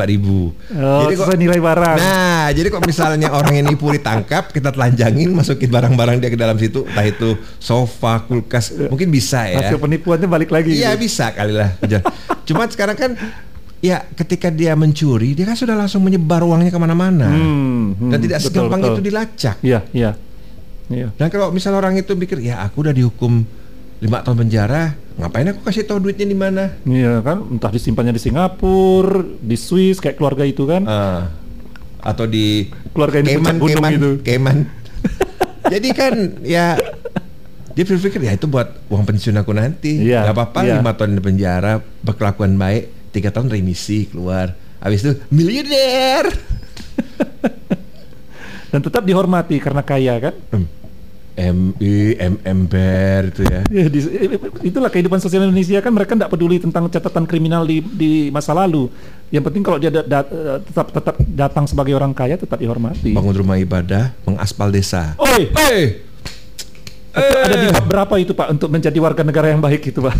Oh, 0.78 1.02
jadi 1.02 1.14
kok, 1.18 1.26
nilai 1.34 1.58
barang. 1.58 1.96
nah, 1.98 2.46
jadi 2.54 2.68
kok 2.70 2.82
misalnya 2.86 3.28
orang 3.34 3.58
yang 3.58 3.66
nipu 3.66 3.90
ditangkap, 3.90 4.54
kita 4.54 4.70
telanjangin, 4.70 5.34
masukin 5.34 5.66
barang-barang 5.66 6.22
dia 6.22 6.30
ke 6.30 6.38
dalam 6.38 6.54
situ, 6.54 6.86
entah 6.86 7.02
itu 7.02 7.34
sofa, 7.58 8.22
kulkas, 8.22 8.70
mungkin 8.86 9.10
bisa 9.10 9.50
ya. 9.50 9.58
Hasil 9.58 9.82
penipuannya 9.82 10.30
balik 10.30 10.54
lagi. 10.54 10.78
Iya 10.78 10.94
gitu. 10.94 11.10
bisa 11.10 11.34
kali 11.34 11.58
lah. 11.58 11.74
Cuma 12.46 12.70
sekarang 12.70 12.94
kan, 12.94 13.10
ya 13.82 14.06
ketika 14.14 14.46
dia 14.46 14.78
mencuri, 14.78 15.34
dia 15.34 15.42
kan 15.42 15.58
sudah 15.58 15.74
langsung 15.74 16.06
menyebar 16.06 16.46
uangnya 16.46 16.70
ke 16.70 16.78
mana-mana, 16.78 17.26
Hmm, 17.26 17.98
hmm, 17.98 18.10
dan 18.14 18.18
tidak 18.22 18.38
segampang 18.46 18.80
itu 18.80 19.02
dilacak. 19.02 19.58
Iya, 19.58 19.82
iya. 19.90 20.14
Iya. 20.88 21.12
Dan 21.16 21.28
kalau 21.28 21.52
misal 21.52 21.76
orang 21.76 22.00
itu 22.00 22.16
pikir, 22.16 22.40
ya 22.40 22.64
aku 22.64 22.84
udah 22.84 22.94
dihukum 22.96 23.44
lima 23.98 24.22
tahun 24.22 24.46
penjara, 24.46 24.94
ngapain 25.18 25.50
aku 25.50 25.60
kasih 25.66 25.84
tahu 25.84 26.08
duitnya 26.08 26.24
di 26.24 26.38
mana? 26.38 26.78
Iya 26.86 27.20
kan, 27.20 27.44
entah 27.50 27.68
disimpannya 27.68 28.14
di 28.14 28.22
Singapura, 28.22 29.26
di 29.42 29.56
Swiss 29.58 29.98
kayak 29.98 30.16
keluarga 30.16 30.46
itu 30.46 30.64
kan. 30.64 30.86
Ah, 30.86 31.34
atau 31.98 32.30
di 32.30 32.70
Keluarga 32.94 33.18
ini 33.20 33.42
gunung 33.42 33.58
Cayman, 33.58 33.92
gitu. 33.94 34.10
Cayman. 34.22 34.58
Jadi 35.72 35.88
kan 35.92 36.14
ya 36.46 36.78
dia 37.74 37.84
berpikir 37.86 38.22
ya 38.22 38.32
itu 38.34 38.46
buat 38.50 38.74
uang 38.90 39.04
pensiun 39.06 39.38
aku 39.38 39.52
nanti. 39.54 40.10
Iya, 40.10 40.26
Gak 40.30 40.34
apa-apa 40.34 40.58
iya. 40.66 40.74
lima 40.80 40.92
tahun 40.94 41.18
di 41.18 41.22
penjara 41.22 41.82
berkelakuan 42.02 42.58
baik, 42.58 43.12
tiga 43.14 43.30
tahun 43.30 43.50
remisi 43.50 44.10
keluar. 44.10 44.54
Habis 44.78 45.02
itu 45.04 45.12
miliuner. 45.30 46.26
Dan 48.74 48.80
tetap 48.84 49.02
dihormati 49.02 49.58
karena 49.58 49.82
kaya 49.82 50.14
kan. 50.18 50.34
MI, 51.38 51.94
M 52.18 52.34
ember 52.42 53.30
itu 53.30 53.46
ya. 53.46 53.62
Ya, 53.70 53.86
di- 53.86 54.10
itulah 54.60 54.90
kehidupan 54.90 55.16
sosial 55.16 55.46
Indonesia 55.46 55.78
kan 55.78 55.94
mereka 55.94 56.12
tidak 56.12 56.28
peduli 56.28 56.58
tentang 56.58 56.90
catatan 56.90 57.24
kriminal 57.24 57.62
di, 57.62 57.78
di 57.78 58.10
masa 58.28 58.50
lalu. 58.50 58.90
Yang 59.28 59.44
penting 59.46 59.62
kalau 59.62 59.78
dia 59.78 59.88
da- 59.88 60.02
da- 60.02 60.26
eh, 60.26 60.58
tetap 60.60 60.90
tetap 60.90 61.14
datang 61.24 61.64
sebagai 61.64 61.94
orang 61.94 62.10
kaya 62.10 62.34
tetap 62.34 62.58
dihormati. 62.58 63.14
Bangun 63.14 63.38
rumah 63.38 63.54
ibadah, 63.54 64.10
mengaspal 64.24 64.68
desa. 64.68 65.14
Oi, 65.16 65.46
Eh, 65.48 65.86
Itu 67.14 67.34
ada 67.40 67.56
di 67.56 67.66
bab 67.68 67.84
berapa 67.84 68.14
itu 68.16 68.30
Pak 68.30 68.48
untuk 68.52 68.68
menjadi 68.68 68.98
warga 68.98 69.22
negara 69.22 69.48
yang 69.48 69.58
baik 69.58 69.80
itu 69.86 69.98
Pak? 69.98 70.14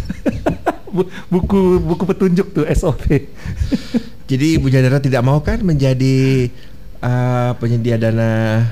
Bu- 0.89 1.11
buku 1.29 1.61
buku 1.79 2.05
petunjuk 2.07 2.47
tuh 2.53 2.65
SOP. 2.71 3.05
Jadi 4.25 4.57
Ibu 4.57 4.67
Jadara 4.67 4.97
tidak 4.97 5.21
mau 5.21 5.39
kan 5.39 5.61
menjadi 5.61 6.49
uh, 6.99 7.53
penyedia 7.57 7.97
dana 7.97 8.65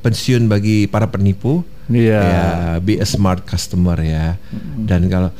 pensiun 0.00 0.48
bagi 0.48 0.88
para 0.88 1.08
penipu? 1.08 1.62
Iya. 1.90 2.20
Ya, 2.22 2.48
be 2.80 2.98
a 2.98 3.06
smart 3.06 3.44
customer 3.44 3.98
ya. 4.00 4.38
Dan 4.86 5.10
kalau 5.10 5.30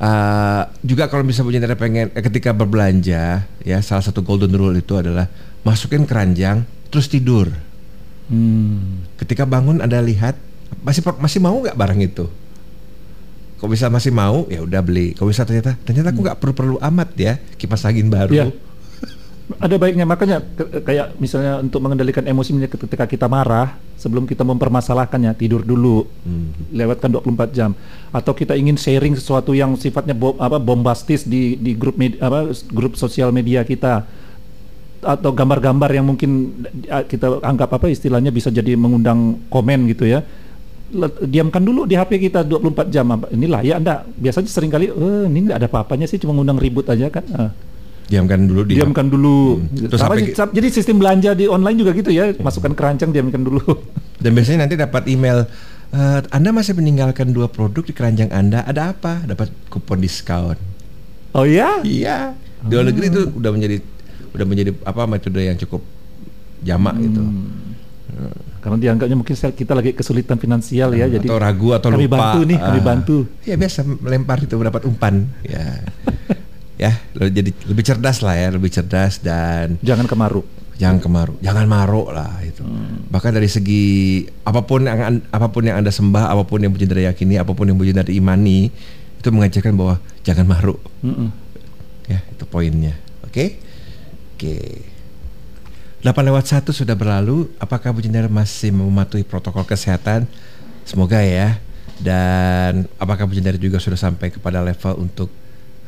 uh, 0.00 0.62
juga 0.80 1.06
kalau 1.06 1.22
bisa 1.22 1.44
Jadara 1.44 1.76
pengen 1.76 2.08
eh, 2.16 2.22
ketika 2.24 2.50
berbelanja 2.56 3.44
ya 3.62 3.78
salah 3.84 4.02
satu 4.02 4.24
golden 4.24 4.56
rule 4.56 4.80
itu 4.80 4.96
adalah 4.96 5.28
masukin 5.62 6.08
keranjang 6.08 6.64
terus 6.88 7.06
tidur. 7.06 7.52
Hmm. 8.30 9.04
Ketika 9.18 9.44
bangun 9.44 9.82
Anda 9.82 10.00
lihat 10.00 10.38
masih 10.80 11.02
masih 11.18 11.42
mau 11.42 11.58
nggak 11.60 11.76
barang 11.76 12.00
itu? 12.00 12.26
Kok 13.60 13.68
bisa 13.68 13.92
masih 13.92 14.14
mau 14.14 14.48
ya 14.48 14.64
udah 14.64 14.80
beli. 14.80 15.12
Kok 15.12 15.28
bisa 15.28 15.44
ternyata 15.44 15.76
ternyata 15.84 16.14
aku 16.16 16.20
nggak 16.24 16.38
perlu 16.40 16.54
perlu 16.56 16.76
amat 16.80 17.08
ya 17.18 17.36
kipas 17.60 17.84
angin 17.84 18.08
baru. 18.08 18.32
Iya. 18.32 18.46
Ada 19.58 19.74
baiknya 19.74 20.04
makanya 20.04 20.38
ke- 20.38 20.78
kayak 20.80 21.16
misalnya 21.16 21.58
untuk 21.58 21.80
mengendalikan 21.80 22.22
emosi 22.22 22.54
ketika 22.68 23.02
kita 23.04 23.26
marah 23.26 23.74
sebelum 23.96 24.22
kita 24.22 24.44
mempermasalahkannya 24.44 25.34
tidur 25.34 25.60
dulu 25.60 26.06
Hmm. 26.22 26.54
lewatkan 26.70 27.10
24 27.10 27.50
jam 27.50 27.74
atau 28.08 28.30
kita 28.30 28.54
ingin 28.54 28.76
sharing 28.76 29.12
sesuatu 29.12 29.50
yang 29.50 29.74
sifatnya 29.74 30.12
bo- 30.12 30.36
apa 30.36 30.56
bombastis 30.56 31.24
di 31.24 31.56
di 31.56 31.72
grup 31.72 31.96
med- 31.96 32.16
apa 32.16 32.52
grup 32.68 32.94
sosial 32.94 33.30
media 33.30 33.60
kita 33.60 34.06
atau 35.00 35.32
gambar-gambar 35.32 35.90
yang 35.90 36.04
mungkin 36.04 36.60
kita 37.08 37.40
anggap 37.40 37.72
apa 37.72 37.88
istilahnya 37.88 38.28
bisa 38.28 38.48
jadi 38.48 38.76
mengundang 38.76 39.40
komen 39.48 39.88
gitu 39.88 40.04
ya. 40.04 40.20
Diamkan 41.22 41.62
dulu 41.62 41.86
di 41.86 41.94
HP 41.94 42.18
kita 42.20 42.42
24 42.42 42.86
jam. 42.88 43.06
apa. 43.08 43.30
Ini 43.30 43.46
layak 43.46 43.78
enggak? 43.78 44.00
Biasanya 44.12 44.48
sering 44.48 44.68
kali 44.68 44.86
eh, 44.86 45.24
ini 45.24 45.46
enggak 45.46 45.58
ada 45.58 45.66
apa-apanya 45.66 46.04
sih 46.04 46.18
cuma 46.18 46.34
ngundang 46.34 46.58
ribut 46.58 46.84
aja 46.84 47.08
kan. 47.08 47.24
Ah. 47.32 47.50
Diamkan 48.10 48.42
dulu 48.42 48.66
di 48.66 48.74
diamkan 48.74 49.06
dulu. 49.06 49.62
Hmm. 49.62 49.86
Terus 49.86 50.00
sampai 50.02 50.34
jadi 50.34 50.68
sistem 50.68 50.98
belanja 50.98 51.30
di 51.30 51.46
online 51.46 51.78
juga 51.78 51.94
gitu 51.94 52.10
ya, 52.10 52.34
masukkan 52.36 52.74
keranjang 52.74 53.14
diamkan 53.14 53.46
dulu. 53.46 53.62
Dan 54.22 54.34
biasanya 54.34 54.66
nanti 54.66 54.74
dapat 54.74 55.06
email 55.06 55.46
"Eh, 55.90 56.20
Anda 56.28 56.50
masih 56.50 56.74
meninggalkan 56.74 57.30
dua 57.30 57.46
produk 57.46 57.86
di 57.86 57.94
keranjang 57.94 58.34
Anda. 58.34 58.66
Ada 58.66 58.90
apa? 58.90 59.22
Dapat 59.24 59.54
kupon 59.70 60.02
diskon. 60.02 60.58
Oh 61.30 61.46
ya? 61.46 61.78
Iya. 61.86 62.34
Di 62.60 62.74
luar 62.74 62.90
negeri 62.90 63.06
itu 63.08 63.22
udah 63.30 63.50
menjadi 63.54 63.76
udah 64.30 64.46
menjadi 64.46 64.70
apa 64.82 65.02
metode 65.06 65.40
yang 65.40 65.54
cukup 65.56 65.82
jamak 66.60 66.98
gitu. 66.98 67.22
Karena 68.60 68.76
dianggapnya 68.76 69.16
mungkin 69.16 69.32
kita 69.32 69.72
lagi 69.72 69.96
kesulitan 69.96 70.36
finansial 70.36 70.92
ya, 70.92 71.08
jadi 71.08 71.24
atau 71.24 71.40
ragu 71.40 71.72
atau 71.72 71.88
kami 71.88 72.04
lupa. 72.04 72.18
bantu 72.18 72.40
nih, 72.44 72.58
kami 72.60 72.78
Ah. 72.78 72.84
bantu. 72.84 73.16
Ya 73.46 73.54
biasa 73.56 73.78
melempar 73.86 74.36
itu 74.44 74.54
mendapat 74.58 74.82
umpan. 74.84 75.14
Ya. 75.46 75.80
ya, 76.80 76.96
jadi 77.12 77.52
lebih 77.68 77.84
cerdas 77.84 78.24
lah 78.24 78.32
ya, 78.32 78.48
lebih 78.48 78.72
cerdas 78.72 79.20
dan 79.20 79.76
Jangan 79.84 80.08
kemaruk. 80.08 80.48
jangan 80.80 80.96
kemaru, 80.96 81.36
jangan 81.44 81.68
maruk 81.68 82.08
lah 82.08 82.40
itu. 82.40 82.64
Bahkan 83.12 83.36
dari 83.36 83.52
segi 83.52 83.84
apa 84.40 84.64
pun 84.64 84.88
yang 84.88 84.96
an- 84.96 85.24
apa 85.28 85.52
pun 85.52 85.60
yang 85.60 85.76
anda 85.76 85.92
sembah, 85.92 86.32
apa 86.32 86.48
pun 86.48 86.56
yang 86.56 86.72
Bujindra 86.72 87.04
yakini, 87.04 87.36
apa 87.36 87.52
pun 87.52 87.68
yang 87.68 87.76
Bujindra 87.76 88.08
imani, 88.08 88.72
itu 89.20 89.28
mengajarkan 89.28 89.76
bahwa 89.76 90.00
jangan 90.24 90.48
maruk. 90.48 90.80
Mm-mm. 91.04 91.28
Ya, 92.08 92.24
itu 92.26 92.48
poinnya. 92.48 92.96
Oke? 93.28 93.60
Oke. 94.34 94.56
8 96.00 96.08
lewat 96.24 96.48
1 96.48 96.72
sudah 96.72 96.96
berlalu. 96.96 97.52
Apakah 97.60 97.92
Bu 97.92 98.00
Jendera 98.00 98.24
masih 98.26 98.72
mematuhi 98.72 99.20
protokol 99.20 99.68
kesehatan? 99.68 100.24
Semoga 100.88 101.20
ya. 101.20 101.60
Dan 102.00 102.88
apakah 102.96 103.28
Bu 103.28 103.36
Jendera 103.36 103.60
juga 103.60 103.76
sudah 103.76 104.00
sampai 104.00 104.32
kepada 104.32 104.64
level 104.64 104.96
untuk 104.96 105.28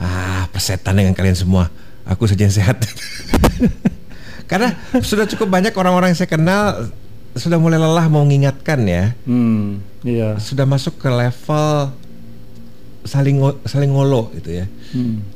ah 0.02 0.50
persetan 0.50 0.98
dengan 0.98 1.14
kalian 1.14 1.38
semua? 1.38 1.70
Aku 2.02 2.26
saja 2.26 2.42
yang 2.42 2.50
sehat. 2.50 2.82
Karena 4.50 4.74
sudah 4.98 5.30
cukup 5.30 5.46
banyak 5.46 5.70
orang-orang 5.72 6.10
yang 6.10 6.18
saya 6.18 6.26
kenal 6.28 6.90
sudah 7.38 7.56
mulai 7.56 7.78
lelah 7.78 8.10
mau 8.10 8.26
mengingatkan 8.26 8.82
ya. 8.84 9.14
Hmm, 9.22 9.78
iya. 10.02 10.34
Sudah 10.42 10.66
masuk 10.66 10.98
ke 10.98 11.06
level 11.06 11.94
saling 13.02 13.38
saling 13.66 13.90
ngolo 13.90 14.30
gitu 14.38 14.62
ya 14.62 14.66
Hmm. 14.94 15.26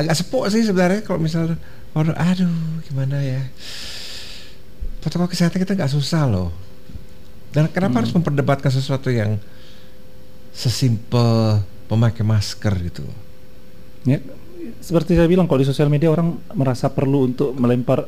agak 0.00 0.16
sepuk 0.16 0.48
sih 0.48 0.64
sebenarnya 0.64 1.04
kalau 1.04 1.20
misalnya 1.20 1.60
orang 1.92 2.16
aduh 2.16 2.48
gimana 2.88 3.20
ya 3.20 3.42
protokol 5.02 5.28
kesehatan 5.28 5.60
kita 5.60 5.76
nggak 5.76 5.92
susah 5.92 6.24
loh 6.24 6.54
dan 7.52 7.68
kenapa 7.68 8.00
harus 8.00 8.14
memperdebatkan 8.16 8.72
sesuatu 8.72 9.12
yang 9.12 9.36
sesimpel 10.56 11.60
memakai 11.92 12.24
masker 12.24 12.72
gitu 12.88 13.04
loh 13.04 13.18
Ya, 14.06 14.22
seperti 14.78 15.12
saya 15.12 15.26
bilang 15.26 15.44
kalau 15.44 15.58
di 15.58 15.66
sosial 15.66 15.86
media 15.86 16.08
orang 16.08 16.26
merasa 16.52 16.86
perlu 16.88 17.26
untuk 17.26 17.50
melempar 17.52 18.06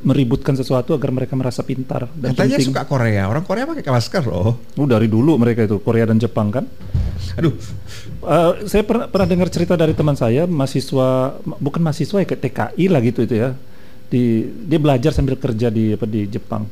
meributkan 0.00 0.54
sesuatu 0.54 0.92
agar 0.92 1.10
mereka 1.10 1.34
merasa 1.34 1.60
pintar 1.60 2.06
dan 2.12 2.30
katanya 2.32 2.56
penting. 2.56 2.68
suka 2.68 2.82
Korea 2.84 3.26
orang 3.26 3.42
Korea 3.42 3.66
pakai 3.66 3.82
masker 3.84 4.22
loh 4.24 4.54
Oh, 4.72 4.86
dari 4.86 5.06
dulu 5.06 5.34
mereka 5.36 5.62
itu 5.62 5.78
Korea 5.78 6.02
dan 6.04 6.16
Jepang 6.16 6.50
kan. 6.50 6.64
aduh 7.34 7.54
Eh, 8.22 8.52
saya 8.64 8.82
pernah 8.82 9.06
pernah 9.06 9.26
dengar 9.26 9.48
cerita 9.48 9.74
dari 9.74 9.92
teman 9.92 10.14
saya 10.14 10.46
mahasiswa 10.46 11.08
ma- 11.40 11.58
bukan 11.58 11.82
mahasiswa 11.82 12.16
ya 12.16 12.26
kayak 12.28 12.38
TKI 12.40 12.84
lah 12.86 13.00
gitu 13.00 13.20
itu 13.20 13.34
ya. 13.36 13.50
Di 14.06 14.22
dia 14.62 14.78
belajar 14.78 15.10
sambil 15.10 15.34
kerja 15.34 15.66
di 15.66 15.90
apa 15.90 16.06
di 16.06 16.26
Jepang. 16.26 16.62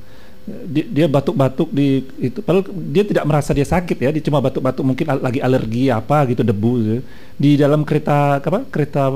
Dia, 0.71 0.85
dia 0.87 1.07
batuk-batuk 1.11 1.69
di 1.71 2.07
itu 2.19 2.39
padahal 2.45 2.67
dia 2.95 3.05
tidak 3.07 3.25
merasa 3.27 3.51
dia 3.51 3.67
sakit 3.67 3.99
ya, 3.99 4.11
dia 4.15 4.23
cuma 4.23 4.39
batuk-batuk 4.39 4.85
mungkin 4.87 5.07
al- 5.11 5.23
lagi 5.23 5.41
alergi 5.43 5.91
apa 5.91 6.27
gitu 6.31 6.43
debu 6.43 6.73
gitu. 6.83 7.01
Di 7.39 7.51
dalam 7.59 7.83
kereta 7.83 8.39
apa? 8.39 8.67
Kereta 8.69 9.15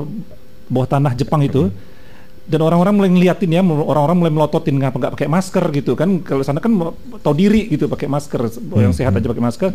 bawah 0.65 0.87
tanah 0.89 1.13
Jepang 1.13 1.45
itu 1.45 1.69
dan 2.45 2.61
orang-orang 2.61 2.93
mulai 2.93 3.09
ngeliatin 3.09 3.49
ya, 3.49 3.61
orang-orang 3.65 4.17
mulai 4.21 4.33
melototin 4.33 4.77
ngapa 4.77 4.97
nggak 5.01 5.13
pakai 5.17 5.29
masker 5.29 5.65
gitu 5.73 5.97
kan. 5.97 6.21
Kalau 6.21 6.45
sana 6.45 6.61
kan 6.61 6.77
tahu 7.25 7.33
diri 7.33 7.65
gitu 7.73 7.89
pakai 7.89 8.05
masker, 8.05 8.37
yang 8.77 8.93
sehat 8.93 9.17
aja 9.17 9.25
pakai 9.25 9.45
masker. 9.45 9.69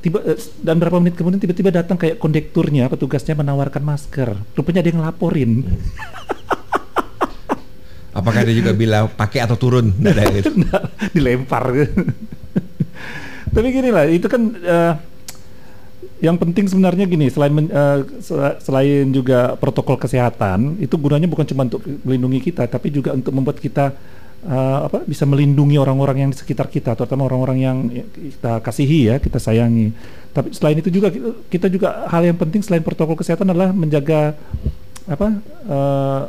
Tiba 0.00 0.20
eh, 0.24 0.36
dan 0.60 0.80
berapa 0.80 0.96
menit 1.00 1.16
kemudian 1.16 1.40
tiba-tiba 1.40 1.72
datang 1.72 1.96
kayak 1.96 2.20
kondekturnya, 2.20 2.92
petugasnya 2.92 3.36
menawarkan 3.40 3.80
masker. 3.80 4.36
Rupanya 4.52 4.84
yang 4.84 5.00
ngelaporin. 5.00 5.64
apakah 8.10 8.42
dia 8.42 8.54
juga 8.54 8.72
bilang 8.72 9.06
pakai 9.08 9.46
atau 9.46 9.54
turun 9.54 9.94
ada 10.02 10.22
gitu 10.32 10.50
Nah, 10.56 10.82
dilempar. 11.10 11.64
Tapi 13.50 13.66
gini 13.74 13.90
lah, 13.90 14.06
itu 14.06 14.30
kan 14.30 14.42
eh, 14.54 14.94
yang 16.20 16.36
penting 16.38 16.68
sebenarnya 16.70 17.08
gini, 17.08 17.26
selain 17.32 17.50
men- 17.50 17.72
sel- 18.22 18.58
selain 18.60 19.10
juga 19.10 19.56
protokol 19.58 19.98
kesehatan, 19.98 20.78
itu 20.78 20.94
gunanya 20.94 21.26
bukan 21.26 21.46
cuma 21.48 21.66
untuk 21.66 21.82
melindungi 22.06 22.52
kita, 22.52 22.68
tapi 22.70 22.92
juga 22.94 23.10
untuk 23.10 23.34
membuat 23.34 23.58
kita 23.58 23.90
eh, 24.46 24.78
apa 24.86 25.02
bisa 25.02 25.26
melindungi 25.26 25.80
orang-orang 25.82 26.26
yang 26.26 26.30
di 26.30 26.38
sekitar 26.38 26.70
kita, 26.70 26.94
terutama 26.94 27.26
orang-orang 27.26 27.58
yang 27.58 27.76
kita 28.14 28.62
kasihi 28.62 29.10
ya, 29.10 29.14
kita 29.18 29.42
sayangi. 29.42 29.90
Tapi 30.30 30.54
selain 30.54 30.78
itu 30.78 30.94
juga 30.94 31.10
kita 31.50 31.66
juga 31.66 32.06
hal 32.06 32.22
yang 32.22 32.38
penting 32.38 32.62
selain 32.62 32.86
protokol 32.86 33.18
kesehatan 33.18 33.50
adalah 33.50 33.74
menjaga 33.74 34.38
apa 35.10 35.26
eh, 35.66 36.22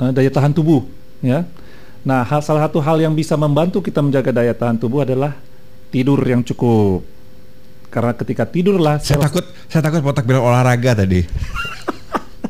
eh, 0.00 0.10
daya 0.16 0.30
tahan 0.32 0.52
tubuh 0.56 0.88
ya. 1.20 1.44
Nah, 2.00 2.24
hal, 2.24 2.40
salah 2.40 2.64
satu 2.64 2.80
hal 2.80 2.96
yang 2.96 3.12
bisa 3.12 3.36
membantu 3.36 3.84
kita 3.84 4.00
menjaga 4.00 4.32
daya 4.32 4.56
tahan 4.56 4.80
tubuh 4.80 5.04
adalah 5.04 5.36
tidur 5.92 6.16
yang 6.24 6.40
cukup. 6.40 7.04
Karena 7.90 8.14
ketika 8.14 8.46
tidurlah 8.46 9.02
saya 9.02 9.18
takut 9.18 9.44
saya 9.66 9.82
takut 9.82 10.00
botak 10.00 10.22
bilang 10.22 10.46
olahraga 10.46 11.02
tadi 11.02 11.26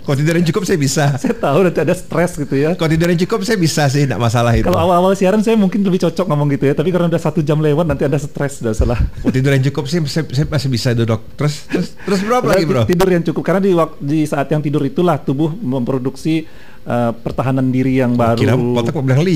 kalau 0.04 0.16
tidur 0.16 0.34
yang 0.36 0.46
cukup 0.48 0.62
saya 0.64 0.78
bisa 0.80 1.04
saya 1.22 1.34
tahu 1.36 1.58
nanti 1.66 1.80
ada 1.80 1.94
stres 1.94 2.36
gitu 2.38 2.54
ya. 2.56 2.74
kalau 2.74 2.90
tidur 2.90 3.08
yang 3.12 3.20
cukup 3.26 3.40
saya 3.44 3.58
bisa 3.60 3.86
sih 3.92 4.04
tidak 4.08 4.20
masalah 4.20 4.52
itu 4.56 4.66
Kalau 4.66 4.80
awal-awal 4.80 5.12
siaran 5.16 5.42
saya 5.44 5.56
mungkin 5.58 5.84
lebih 5.84 6.06
cocok 6.08 6.26
ngomong 6.26 6.48
gitu 6.56 6.64
ya, 6.70 6.74
tapi 6.74 6.88
karena 6.94 7.06
udah 7.10 7.20
satu 7.20 7.40
jam 7.42 7.58
lewat 7.58 7.84
nanti 7.86 8.06
ada 8.06 8.18
stres, 8.20 8.62
udah 8.64 8.74
salah. 8.74 8.98
Kalau 9.22 9.32
tidur 9.32 9.50
yang 9.52 9.64
cukup 9.70 9.84
sih 9.90 9.98
saya, 10.06 10.24
saya 10.30 10.46
masih 10.46 10.68
bisa 10.70 10.88
duduk. 10.94 11.20
Terus 11.36 11.54
terus 11.66 11.88
terus 11.94 12.20
berapa 12.24 12.46
lagi 12.46 12.64
bro? 12.64 12.82
Tidur 12.86 13.08
yang 13.10 13.24
cukup 13.26 13.42
karena 13.42 13.60
di 13.60 13.72
di 14.00 14.18
saat 14.24 14.46
yang 14.50 14.62
tidur 14.62 14.82
itulah 14.86 15.18
tubuh 15.20 15.50
memproduksi 15.52 16.46
uh, 16.86 17.12
pertahanan 17.12 17.68
diri 17.68 18.00
yang 18.00 18.14
baru, 18.14 18.38
kira 18.38 18.54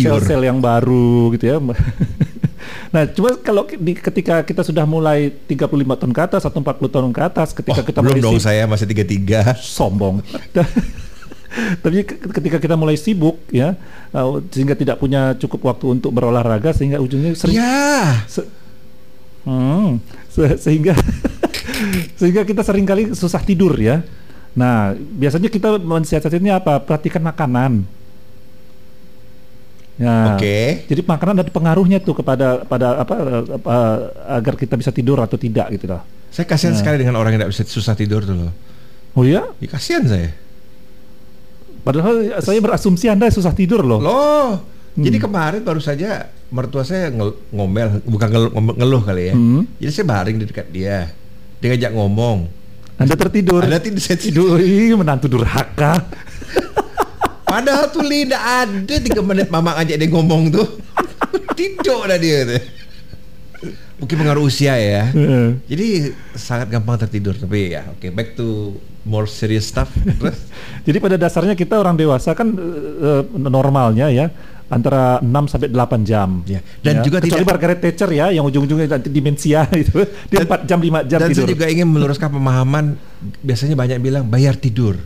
sel-sel 0.01 0.43
yang 0.45 0.59
baru 0.63 1.33
gitu 1.37 1.45
ya. 1.45 1.57
nah, 2.89 3.05
cuma 3.05 3.37
kalau 3.37 3.63
di- 3.67 3.95
ketika 3.95 4.41
kita 4.41 4.63
sudah 4.63 4.83
mulai 4.83 5.29
35 5.45 5.67
tahun 5.97 6.13
ke 6.13 6.23
atas 6.23 6.43
atau 6.43 6.59
40 6.59 6.89
tahun 6.89 7.11
ke 7.11 7.23
atas, 7.23 7.49
ketika 7.51 7.81
Oh, 7.81 7.85
kita 7.85 7.99
belum 7.99 8.15
mulai 8.15 8.25
dong 8.25 8.39
saya 8.39 8.65
masih 8.65 8.87
tiga 8.87 9.05
tiga. 9.05 9.41
sombong. 9.57 10.21
Tapi 11.83 12.03
ke- 12.03 12.19
ketika 12.33 12.59
kita 12.59 12.75
mulai 12.75 12.95
sibuk 12.95 13.39
ya, 13.49 13.79
uh, 14.11 14.43
sehingga 14.49 14.75
tidak 14.75 14.99
punya 14.99 15.35
cukup 15.35 15.71
waktu 15.71 15.87
untuk 15.93 16.11
berolahraga 16.11 16.75
sehingga 16.75 16.99
ujungnya 16.99 17.35
sering 17.35 17.55
Ya. 17.55 18.27
Se- 18.27 18.51
Hmm, 19.45 20.01
se- 20.27 20.57
sehingga 20.59 20.97
sehingga 22.19 22.43
kita 22.43 22.65
sering 22.65 22.83
kali 22.83 23.13
susah 23.13 23.39
tidur 23.39 23.77
ya. 23.77 24.01
Nah, 24.55 24.95
biasanya 24.95 25.47
kita 25.47 25.77
mensiasatinya 25.77 26.59
apa? 26.59 26.81
Perhatikan 26.81 27.21
makanan. 27.21 27.85
Ya. 29.95 30.35
Oke. 30.35 30.91
Jadi 30.91 31.01
makanan 31.07 31.47
ada 31.47 31.51
pengaruhnya 31.51 32.03
tuh 32.03 32.19
kepada 32.19 32.67
pada 32.67 32.99
apa, 32.99 33.15
apa, 33.55 33.75
agar 34.27 34.55
kita 34.59 34.75
bisa 34.75 34.91
tidur 34.91 35.23
atau 35.23 35.39
tidak 35.39 35.71
gitu 35.71 35.87
lah. 35.87 36.03
Saya 36.35 36.51
kasihan 36.51 36.75
Ya. 36.75 36.83
sekali 36.83 36.99
dengan 36.99 37.15
orang 37.15 37.39
yang 37.39 37.47
tidak 37.47 37.53
bisa 37.55 37.63
susah 37.63 37.95
tidur 37.95 38.27
tuh 38.27 38.35
loh. 38.35 38.53
Oh 39.15 39.23
iya? 39.23 39.47
Ya, 39.63 39.69
kasihan 39.71 40.03
saya. 40.03 40.35
Padahal 41.85 42.41
saya 42.41 42.59
berasumsi 42.59 43.07
Anda 43.07 43.31
susah 43.31 43.55
tidur 43.55 43.85
loh. 43.85 44.01
Loh. 44.03 44.51
Hmm. 44.95 45.03
Jadi 45.03 45.19
kemarin 45.19 45.63
baru 45.63 45.79
saja 45.79 46.31
mertua 46.49 46.83
saya 46.83 47.11
ngel- 47.11 47.39
ngomel, 47.51 47.99
bukan 48.07 48.29
ngeluh, 48.31 48.51
ngeluh 48.75 49.03
kali 49.03 49.31
ya. 49.31 49.35
Hmm. 49.35 49.63
Jadi 49.79 49.91
saya 49.91 50.07
baring 50.07 50.37
di 50.39 50.47
dekat 50.47 50.67
dia. 50.71 51.11
Dia 51.59 51.67
ngajak 51.71 51.93
ngomong. 51.95 52.39
Anda 52.95 53.15
tertidur. 53.15 53.63
Ada 53.63 53.83
tidur 53.83 53.99
saya. 53.99 54.19
Tidur, 54.19 54.59
ih, 54.59 54.95
menantu 54.95 55.27
durhaka. 55.27 56.03
Padahal 57.55 57.87
tuh 57.89 58.03
Li 58.03 58.27
tidak 58.27 58.43
ada 58.43 58.95
tiga 58.99 59.21
menit 59.21 59.47
mama 59.47 59.71
ngajak 59.75 59.95
dia 59.95 60.09
ngomong 60.09 60.51
tuh. 60.51 60.67
tidur 61.55 62.03
dah 62.05 62.19
dia 62.19 62.43
tuh. 62.45 62.63
Mungkin 63.95 64.17
pengaruh 64.19 64.43
usia 64.43 64.75
ya. 64.75 65.07
Heeh. 65.09 65.63
Jadi 65.65 65.87
sangat 66.35 66.67
gampang 66.69 66.99
tertidur 66.99 67.33
tapi 67.33 67.71
ya 67.71 67.87
oke 67.89 68.11
back 68.11 68.35
to 68.35 68.75
more 69.03 69.25
serious 69.25 69.65
stuff 69.65 69.87
terus 69.95 70.35
Jadi 70.87 70.99
pada 70.99 71.15
dasarnya 71.15 71.55
kita 71.55 71.77
orang 71.77 71.95
dewasa 71.95 72.33
kan 72.33 72.51
eh, 72.51 73.23
normalnya 73.33 74.11
ya 74.11 74.29
antara 74.67 75.21
6 75.21 75.31
sampai 75.47 75.69
8 75.69 75.79
jam. 76.03 76.43
Ya, 76.43 76.59
dan 76.83 77.01
juga 77.01 77.21
kecuali 77.21 77.39
tidak- 77.39 77.53
Margaret 77.53 77.79
Thatcher 77.79 78.11
ya 78.11 78.27
yang 78.31 78.43
ujung-ujungnya 78.43 78.89
nanti 78.91 79.09
demensia 79.09 79.63
itu. 79.77 80.03
Dia 80.27 80.43
4 80.43 80.67
jam 80.67 80.81
5 80.81 81.07
jam 81.07 81.19
dan 81.21 81.29
tidur. 81.31 81.39
saya 81.39 81.53
juga 81.53 81.67
ingin 81.69 81.87
meluruskan 81.87 82.29
pemahaman 82.29 82.85
biasanya 83.39 83.77
banyak 83.77 83.99
bilang 84.01 84.25
bayar 84.27 84.57
tidur 84.57 84.99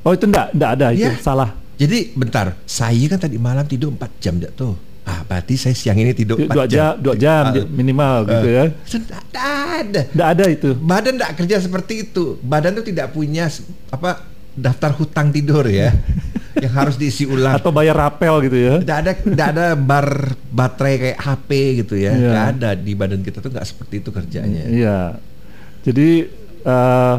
Oh 0.00 0.14
itu 0.14 0.24
enggak, 0.24 0.54
enggak 0.54 0.70
ada 0.72 0.86
itu 0.94 1.04
Ya. 1.04 1.18
salah. 1.18 1.50
Jadi 1.78 2.10
bentar, 2.12 2.58
saya 2.64 3.06
kan 3.06 3.18
tadi 3.18 3.38
malam 3.38 3.62
tidur 3.62 3.90
4 3.90 4.18
jam 4.18 4.34
dah 4.36 4.50
tuh. 4.50 4.74
Ah, 5.02 5.24
berarti 5.24 5.56
saya 5.56 5.72
siang 5.72 5.96
ini 5.96 6.12
tidur 6.12 6.36
4 6.36 6.50
dua 6.50 6.66
jam, 6.66 6.92
dua 6.98 7.14
jam 7.14 7.48
Ah, 7.48 7.64
minimal 7.64 8.26
gitu 8.26 8.48
ya. 8.50 8.64
Sudah 8.84 9.20
ada. 9.32 10.00
Nggak 10.10 10.28
ada 10.28 10.44
itu. 10.48 10.70
Badan 10.76 11.12
tidak 11.16 11.32
kerja 11.38 11.56
seperti 11.58 11.94
itu. 12.04 12.36
Badan 12.40 12.74
tuh 12.74 12.84
tidak 12.84 13.08
punya 13.10 13.48
apa 13.88 14.26
daftar 14.52 14.90
hutang 14.92 15.30
tidur 15.30 15.64
ya, 15.64 15.94
yang 16.60 16.74
harus 16.74 16.98
diisi 16.98 17.24
ulang. 17.24 17.54
Atau 17.54 17.70
bayar 17.70 17.94
rapel 17.96 18.42
gitu 18.44 18.58
ya. 18.58 18.74
Tidak 18.82 18.98
ada 18.98 19.12
tidak 19.14 19.46
ada 19.48 19.66
bar 19.72 20.08
baterai 20.50 20.94
kayak 20.98 21.18
HP 21.18 21.48
gitu 21.78 21.94
ya. 21.94 22.12
Iya. 22.12 22.28
Nggak 22.28 22.46
ada 22.52 22.70
di 22.74 22.92
badan 22.92 23.20
kita 23.22 23.38
tuh 23.38 23.48
nggak 23.48 23.64
seperti 23.64 23.94
itu 24.02 24.10
kerjanya. 24.10 24.64
Iya. 24.66 24.98
Jadi 25.80 26.08
eh 26.60 27.14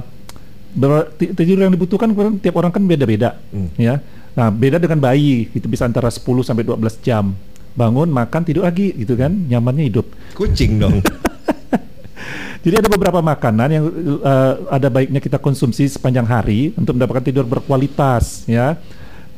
ber- 0.70 1.10
ti- 1.16 1.34
tidur 1.34 1.64
yang 1.64 1.72
dibutuhkan 1.72 2.12
kan 2.12 2.38
tiap 2.38 2.54
orang 2.54 2.70
kan 2.70 2.84
beda-beda, 2.84 3.40
Hmm. 3.50 3.72
ya. 3.74 3.98
Nah, 4.40 4.48
beda 4.48 4.80
dengan 4.80 5.04
bayi, 5.04 5.52
itu 5.52 5.68
bisa 5.68 5.84
antara 5.84 6.08
10 6.08 6.24
sampai 6.48 6.64
12 6.64 6.96
jam. 7.04 7.36
Bangun, 7.76 8.08
makan, 8.08 8.48
tidur 8.48 8.64
lagi 8.64 8.96
gitu 8.96 9.20
kan, 9.20 9.36
nyamannya 9.36 9.92
hidup. 9.92 10.08
Kucing 10.32 10.80
dong. 10.80 11.04
Jadi 12.64 12.76
ada 12.76 12.88
beberapa 12.88 13.20
makanan 13.20 13.68
yang 13.68 13.86
eh, 14.24 14.54
ada 14.72 14.88
baiknya 14.88 15.20
kita 15.20 15.40
konsumsi 15.40 15.92
sepanjang 15.92 16.24
hari 16.24 16.72
untuk 16.80 16.96
mendapatkan 16.96 17.24
tidur 17.28 17.44
berkualitas 17.44 18.48
ya. 18.48 18.80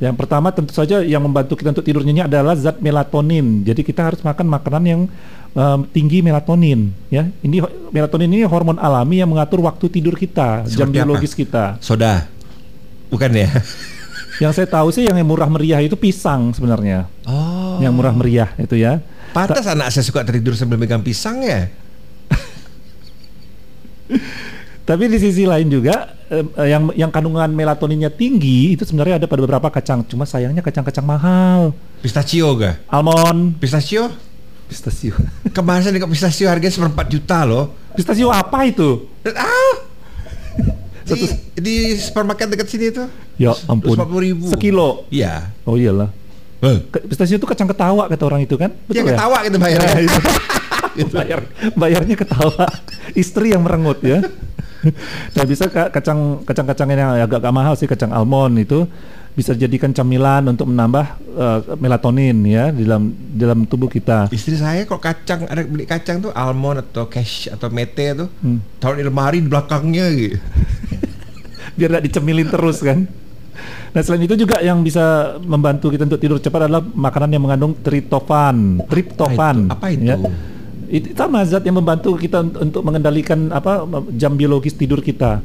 Yang 0.02 0.18
pertama 0.18 0.50
tentu 0.50 0.74
saja 0.74 1.06
yang 1.06 1.22
membantu 1.22 1.54
kita 1.54 1.74
untuk 1.74 1.86
tidur 1.86 2.02
nyenyak 2.02 2.26
adalah 2.26 2.58
zat 2.58 2.82
melatonin. 2.82 3.62
Jadi 3.62 3.86
kita 3.86 4.10
harus 4.10 4.22
makan 4.26 4.50
makanan 4.50 4.84
yang 4.86 5.02
em, 5.54 5.80
tinggi 5.94 6.26
melatonin 6.26 6.90
ya. 7.14 7.30
Ini 7.46 7.62
melatonin 7.94 8.26
ini 8.26 8.42
hormon 8.50 8.82
alami 8.82 9.22
yang 9.22 9.30
mengatur 9.30 9.62
waktu 9.62 9.86
tidur 9.94 10.18
kita, 10.18 10.66
jam 10.66 10.90
Seperti 10.90 10.98
apa? 10.98 11.06
biologis 11.06 11.34
kita. 11.38 11.78
Soda. 11.78 12.26
Bukan 13.14 13.30
ya? 13.38 13.50
Yang 14.42 14.58
saya 14.58 14.68
tahu 14.74 14.90
sih 14.90 15.06
yang 15.06 15.14
murah 15.22 15.46
meriah 15.46 15.86
itu 15.86 15.94
pisang 15.94 16.50
sebenarnya. 16.50 17.06
Oh. 17.30 17.78
Yang 17.78 17.94
murah 17.94 18.14
meriah 18.18 18.50
itu 18.58 18.74
ya. 18.74 18.98
Pantas 19.38 19.70
anak 19.70 19.94
saya 19.94 20.02
suka 20.02 20.26
tidur 20.26 20.58
sambil 20.58 20.82
megang 20.82 21.06
pisang 21.06 21.46
ya. 21.46 21.70
Tapi 24.90 25.04
di 25.14 25.22
sisi 25.22 25.46
lain 25.46 25.70
juga 25.70 26.18
eh, 26.34 26.74
yang 26.74 26.90
yang 26.98 27.14
kandungan 27.14 27.54
melatoninnya 27.54 28.10
tinggi 28.10 28.74
itu 28.74 28.82
sebenarnya 28.82 29.22
ada 29.22 29.30
pada 29.30 29.46
beberapa 29.46 29.70
kacang. 29.70 30.02
Cuma 30.10 30.26
sayangnya 30.26 30.66
kacang-kacang 30.66 31.06
mahal. 31.06 31.78
Pistachio 32.02 32.58
ga? 32.58 32.82
Almond, 32.90 33.62
Pistachio? 33.62 34.10
pistachio. 34.72 35.12
Kemarin 35.56 35.84
saya 35.84 36.08
pistachio 36.08 36.48
harganya 36.48 36.72
seperempat 36.72 37.12
juta 37.12 37.44
loh. 37.44 37.76
pistachio 37.92 38.32
apa 38.32 38.64
itu? 38.64 39.12
Ah! 39.36 39.91
Di, 41.16 41.28
di 41.60 41.76
supermarket 41.98 42.48
dekat 42.52 42.68
sini 42.68 42.92
tuh. 42.92 43.08
Ya 43.36 43.52
ampun. 43.68 43.96
240.000. 43.96 44.54
Sekilo. 44.56 45.06
Iya. 45.12 45.52
Oh 45.66 45.76
iyalah. 45.76 46.10
Eh. 46.62 46.78
Pistachio 47.10 47.42
itu 47.42 47.48
kacang 47.50 47.66
ketawa 47.66 48.06
kata 48.06 48.24
orang 48.28 48.46
itu 48.46 48.54
kan? 48.56 48.70
Ya 48.94 49.02
Betul 49.02 49.18
ketawa 49.18 49.38
gitu 49.44 49.58
bayarnya. 49.58 49.92
Nah, 49.92 50.02
itu. 50.06 50.20
Bayar, 51.16 51.40
bayarnya 51.80 52.16
ketawa. 52.20 52.68
Istri 53.16 53.56
yang 53.56 53.64
merengut 53.64 54.04
ya. 54.04 54.20
Nah 55.38 55.46
bisa 55.46 55.70
ka- 55.70 55.94
kacang 55.94 56.42
kacang-kacang 56.42 56.90
yang 56.90 57.14
agak-agak 57.14 57.54
mahal 57.54 57.78
sih 57.78 57.86
kacang 57.86 58.10
almond 58.10 58.58
itu 58.58 58.90
bisa 59.32 59.52
dijadikan 59.52 59.90
camilan 59.90 60.44
untuk 60.46 60.68
menambah 60.68 61.06
eh, 61.32 61.60
melatonin 61.76 62.36
ya 62.44 62.70
di 62.70 62.84
dalam 62.84 63.04
di 63.10 63.38
dalam 63.38 63.60
tubuh 63.64 63.88
kita. 63.88 64.28
Istri 64.28 64.56
saya 64.56 64.82
kalau 64.84 65.00
kacang 65.00 65.48
ada 65.48 65.62
beli 65.62 65.84
kacang 65.84 66.20
tuh 66.20 66.32
almond 66.32 66.82
atau 66.82 67.08
cash 67.08 67.48
atau 67.48 67.68
mete 67.68 68.12
tuh 68.14 68.28
Hmm. 68.40 68.60
taruh 68.78 68.96
di 68.96 69.04
lemari 69.04 69.40
di 69.40 69.48
belakangnya 69.48 70.06
gitu. 70.12 70.38
biar 71.78 71.88
nggak 71.90 72.06
dicemilin 72.06 72.48
terus 72.48 72.80
kan. 72.80 73.08
Nah 73.92 74.00
selain 74.00 74.24
itu 74.24 74.36
juga 74.38 74.60
yang 74.60 74.80
bisa 74.80 75.36
membantu 75.42 75.92
kita 75.92 76.04
untuk 76.06 76.20
tidur 76.20 76.40
cepat 76.40 76.68
adalah 76.68 76.80
makanan 76.82 77.30
yang 77.30 77.44
mengandung 77.44 77.76
triptofan. 77.76 78.80
Triptofan. 78.86 79.68
Apa 79.68 79.92
itu? 79.92 80.08
ya. 80.08 80.16
Itu 80.88 81.12
sama 81.14 81.44
zat 81.44 81.64
yang 81.64 81.76
membantu 81.76 82.16
kita 82.16 82.40
un- 82.40 82.68
untuk 82.68 82.84
mengendalikan 82.84 83.48
apa 83.50 83.84
jam 84.12 84.36
biologis 84.36 84.76
tidur 84.76 85.00
kita. 85.00 85.40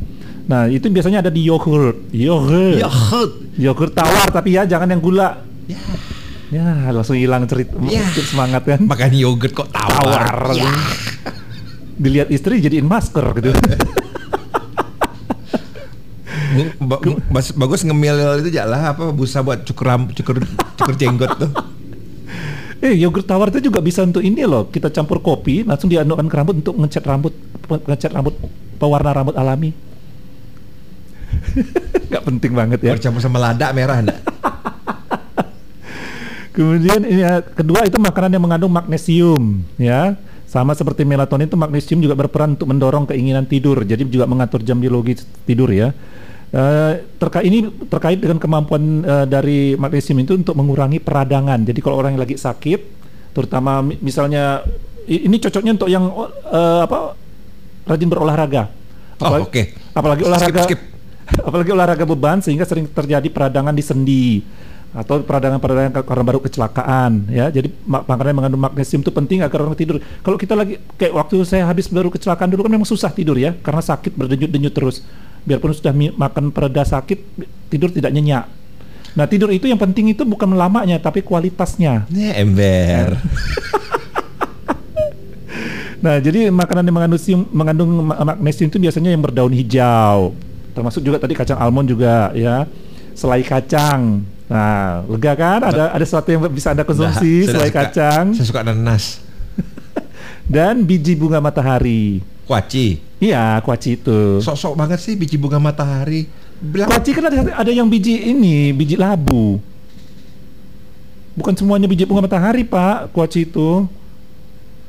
Nah 0.47 0.71
itu 0.71 0.87
biasanya 0.87 1.27
ada 1.27 1.31
di 1.31 1.43
yogurt. 1.43 2.11
Yogurt. 2.15 2.79
Yogurt. 2.79 3.33
Yogurt 3.59 3.93
tawar 3.93 4.31
tapi 4.31 4.55
ya 4.55 4.63
jangan 4.63 4.95
yang 4.95 5.03
gula. 5.03 5.43
Ya. 5.67 5.83
Ya 6.47 6.63
langsung 6.95 7.19
hilang 7.19 7.51
cerit 7.51 7.67
Ya. 7.91 8.07
semangat 8.23 8.63
kan. 8.63 8.79
Makan 8.87 9.11
yogurt 9.19 9.51
kok 9.51 9.67
tawar. 9.75 10.55
Tawar. 10.55 10.55
Ya. 10.55 10.71
Dilihat 11.99 12.31
istri 12.31 12.63
jadiin 12.63 12.87
masker 12.87 13.27
gitu. 13.43 13.51
Ba- 16.81 17.03
bagus 17.59 17.83
ngemil 17.83 18.41
itu 18.41 18.55
jalah 18.55 18.95
apa 18.95 19.11
busa 19.11 19.43
buat 19.43 19.67
cukur 19.67 19.99
cukur 20.15 20.37
cukur 20.79 20.95
jenggot 20.95 21.33
tuh. 21.37 21.51
Eh, 22.79 22.93
yogurt 22.95 23.27
tawar 23.27 23.49
itu 23.51 23.67
juga 23.67 23.81
bisa 23.81 24.05
untuk 24.05 24.21
ini 24.21 24.45
loh. 24.45 24.69
Kita 24.69 24.93
campur 24.93 25.19
kopi, 25.19 25.65
langsung 25.65 25.89
diadukkan 25.89 26.29
ke 26.29 26.37
rambut 26.37 26.55
untuk 26.61 26.77
ngecat 26.77 27.03
rambut, 27.03 27.33
ngecat 27.67 28.13
rambut 28.13 28.35
pewarna 28.77 29.11
rambut 29.11 29.35
alami. 29.35 29.73
Gak 32.13 32.25
penting 32.25 32.53
banget 32.53 32.79
ya. 32.85 32.93
Bercampur 32.95 33.21
sama 33.21 33.41
lada 33.41 33.73
merah 33.73 34.01
enggak? 34.01 34.21
Kemudian 36.57 37.05
ini 37.05 37.21
ya, 37.21 37.45
kedua 37.45 37.85
itu 37.85 38.01
makanan 38.01 38.33
yang 38.33 38.45
mengandung 38.45 38.73
magnesium, 38.73 39.61
ya. 39.77 40.17
Sama 40.49 40.73
seperti 40.73 41.05
melatonin 41.05 41.51
itu 41.51 41.59
magnesium 41.59 42.01
juga 42.01 42.17
berperan 42.17 42.57
untuk 42.57 42.71
mendorong 42.71 43.05
keinginan 43.05 43.45
tidur. 43.45 43.85
Jadi 43.85 44.09
juga 44.09 44.25
mengatur 44.25 44.65
jam 44.65 44.81
biologis 44.81 45.29
tidur 45.45 45.69
ya. 45.69 45.93
Eh, 46.49 46.93
terkait 47.19 47.45
ini 47.45 47.69
terkait 47.91 48.17
dengan 48.17 48.41
kemampuan 48.41 49.05
eh, 49.05 49.27
dari 49.29 49.77
magnesium 49.77 50.17
itu 50.23 50.33
untuk 50.33 50.57
mengurangi 50.57 50.97
peradangan. 50.97 51.61
Jadi 51.67 51.77
kalau 51.85 52.01
orang 52.01 52.17
yang 52.17 52.25
lagi 52.25 52.41
sakit, 52.41 52.81
terutama 53.37 53.85
mi- 53.85 54.01
misalnya 54.01 54.65
ini 55.05 55.37
cocoknya 55.37 55.77
untuk 55.77 55.91
yang 55.93 56.09
oh, 56.09 56.31
eh, 56.31 56.81
apa 56.89 57.13
rajin 57.85 58.09
berolahraga. 58.09 58.73
Oh, 59.21 59.29
Apalagi- 59.29 59.45
oke. 59.45 59.63
Apalagi 59.93 60.23
Skip, 60.23 60.31
olahraga 60.31 60.61
skip. 60.65 60.81
Apalagi 61.27 61.71
olahraga 61.71 62.05
beban 62.05 62.39
sehingga 62.39 62.63
sering 62.63 62.87
terjadi 62.87 63.27
peradangan 63.27 63.71
di 63.71 63.83
sendi 63.83 64.27
atau 64.91 65.21
peradangan-peradangan 65.21 65.93
ka- 65.93 66.07
karena 66.07 66.25
baru 66.25 66.41
kecelakaan 66.41 67.29
ya. 67.29 67.51
Jadi 67.51 67.69
mak- 67.85 68.07
makanan 68.07 68.31
yang 68.33 68.39
mengandung 68.39 68.63
magnesium 68.63 69.01
itu 69.01 69.11
penting 69.11 69.43
agar 69.43 69.61
orang 69.61 69.77
tidur. 69.77 70.01
Kalau 70.01 70.37
kita 70.37 70.55
lagi 70.55 70.79
kayak 70.97 71.13
waktu 71.13 71.37
saya 71.45 71.65
habis 71.65 71.85
baru 71.87 72.09
kecelakaan 72.09 72.49
dulu 72.49 72.65
kan 72.65 72.73
memang 72.73 72.89
susah 72.89 73.11
tidur 73.11 73.37
ya 73.37 73.53
karena 73.61 73.83
sakit 73.83 74.13
berdenyut-denyut 74.13 74.73
terus. 74.73 75.05
Biarpun 75.43 75.71
sudah 75.71 75.93
makan 75.93 76.49
pereda 76.49 76.83
sakit 76.83 77.19
tidur 77.69 77.91
tidak 77.91 78.11
nyenyak. 78.11 78.49
Nah, 79.13 79.25
tidur 79.25 79.49
itu 79.49 79.65
yang 79.65 79.77
penting 79.77 80.13
itu 80.13 80.23
bukan 80.23 80.49
lamanya 80.51 80.97
tapi 80.97 81.21
kualitasnya. 81.21 82.05
Ini 82.07 82.33
ember. 82.35 83.17
Nah, 85.97 86.21
jadi 86.21 86.53
makanan 86.53 86.87
yang 86.87 86.95
mengandung 86.95 87.19
sium- 87.19 87.51
mengandung 87.51 87.89
ma- 88.05 88.21
magnesium 88.23 88.69
itu 88.69 88.79
biasanya 88.79 89.11
yang 89.11 89.19
berdaun 89.19 89.51
hijau. 89.51 90.37
Termasuk 90.77 91.01
juga 91.01 91.17
tadi 91.17 91.33
kacang 91.33 91.57
almond 91.57 91.89
juga 91.89 92.29
ya. 92.37 92.69
Selai 93.17 93.41
kacang. 93.41 94.21
Nah, 94.47 95.01
lega 95.09 95.33
kan? 95.33 95.61
Ada 95.65 95.97
ada 95.97 96.05
sesuatu 96.05 96.29
yang 96.29 96.45
bisa 96.53 96.77
Anda 96.77 96.85
konsumsi 96.85 97.49
Nah, 97.49 97.57
selai 97.57 97.71
suka- 97.73 97.81
kacang 97.89 98.25
Saya 98.37 98.47
suka 98.47 98.61
nanas. 98.61 99.25
dan 100.53 100.85
biji 100.85 101.17
bunga 101.17 101.41
matahari. 101.41 102.21
Kuaci. 102.47 103.01
Iya, 103.17 103.59
kuaci 103.65 103.97
itu. 103.97 104.45
Sok-sok 104.45 104.77
banget 104.77 105.01
sih 105.01 105.17
biji 105.17 105.41
bunga 105.41 105.57
matahari. 105.57 106.29
Bilang 106.61 106.93
Kuaci 106.93 107.11
kan 107.17 107.25
ada 107.27 107.39
ada 107.57 107.71
yang 107.73 107.89
biji 107.89 108.31
ini, 108.31 108.71
biji 108.71 108.95
labu. 108.95 109.59
Bukan 111.35 111.53
semuanya 111.57 111.89
biji 111.89 112.05
bunga 112.05 112.29
matahari, 112.29 112.63
Pak. 112.63 113.11
Kuaci 113.17 113.49
itu. 113.49 113.89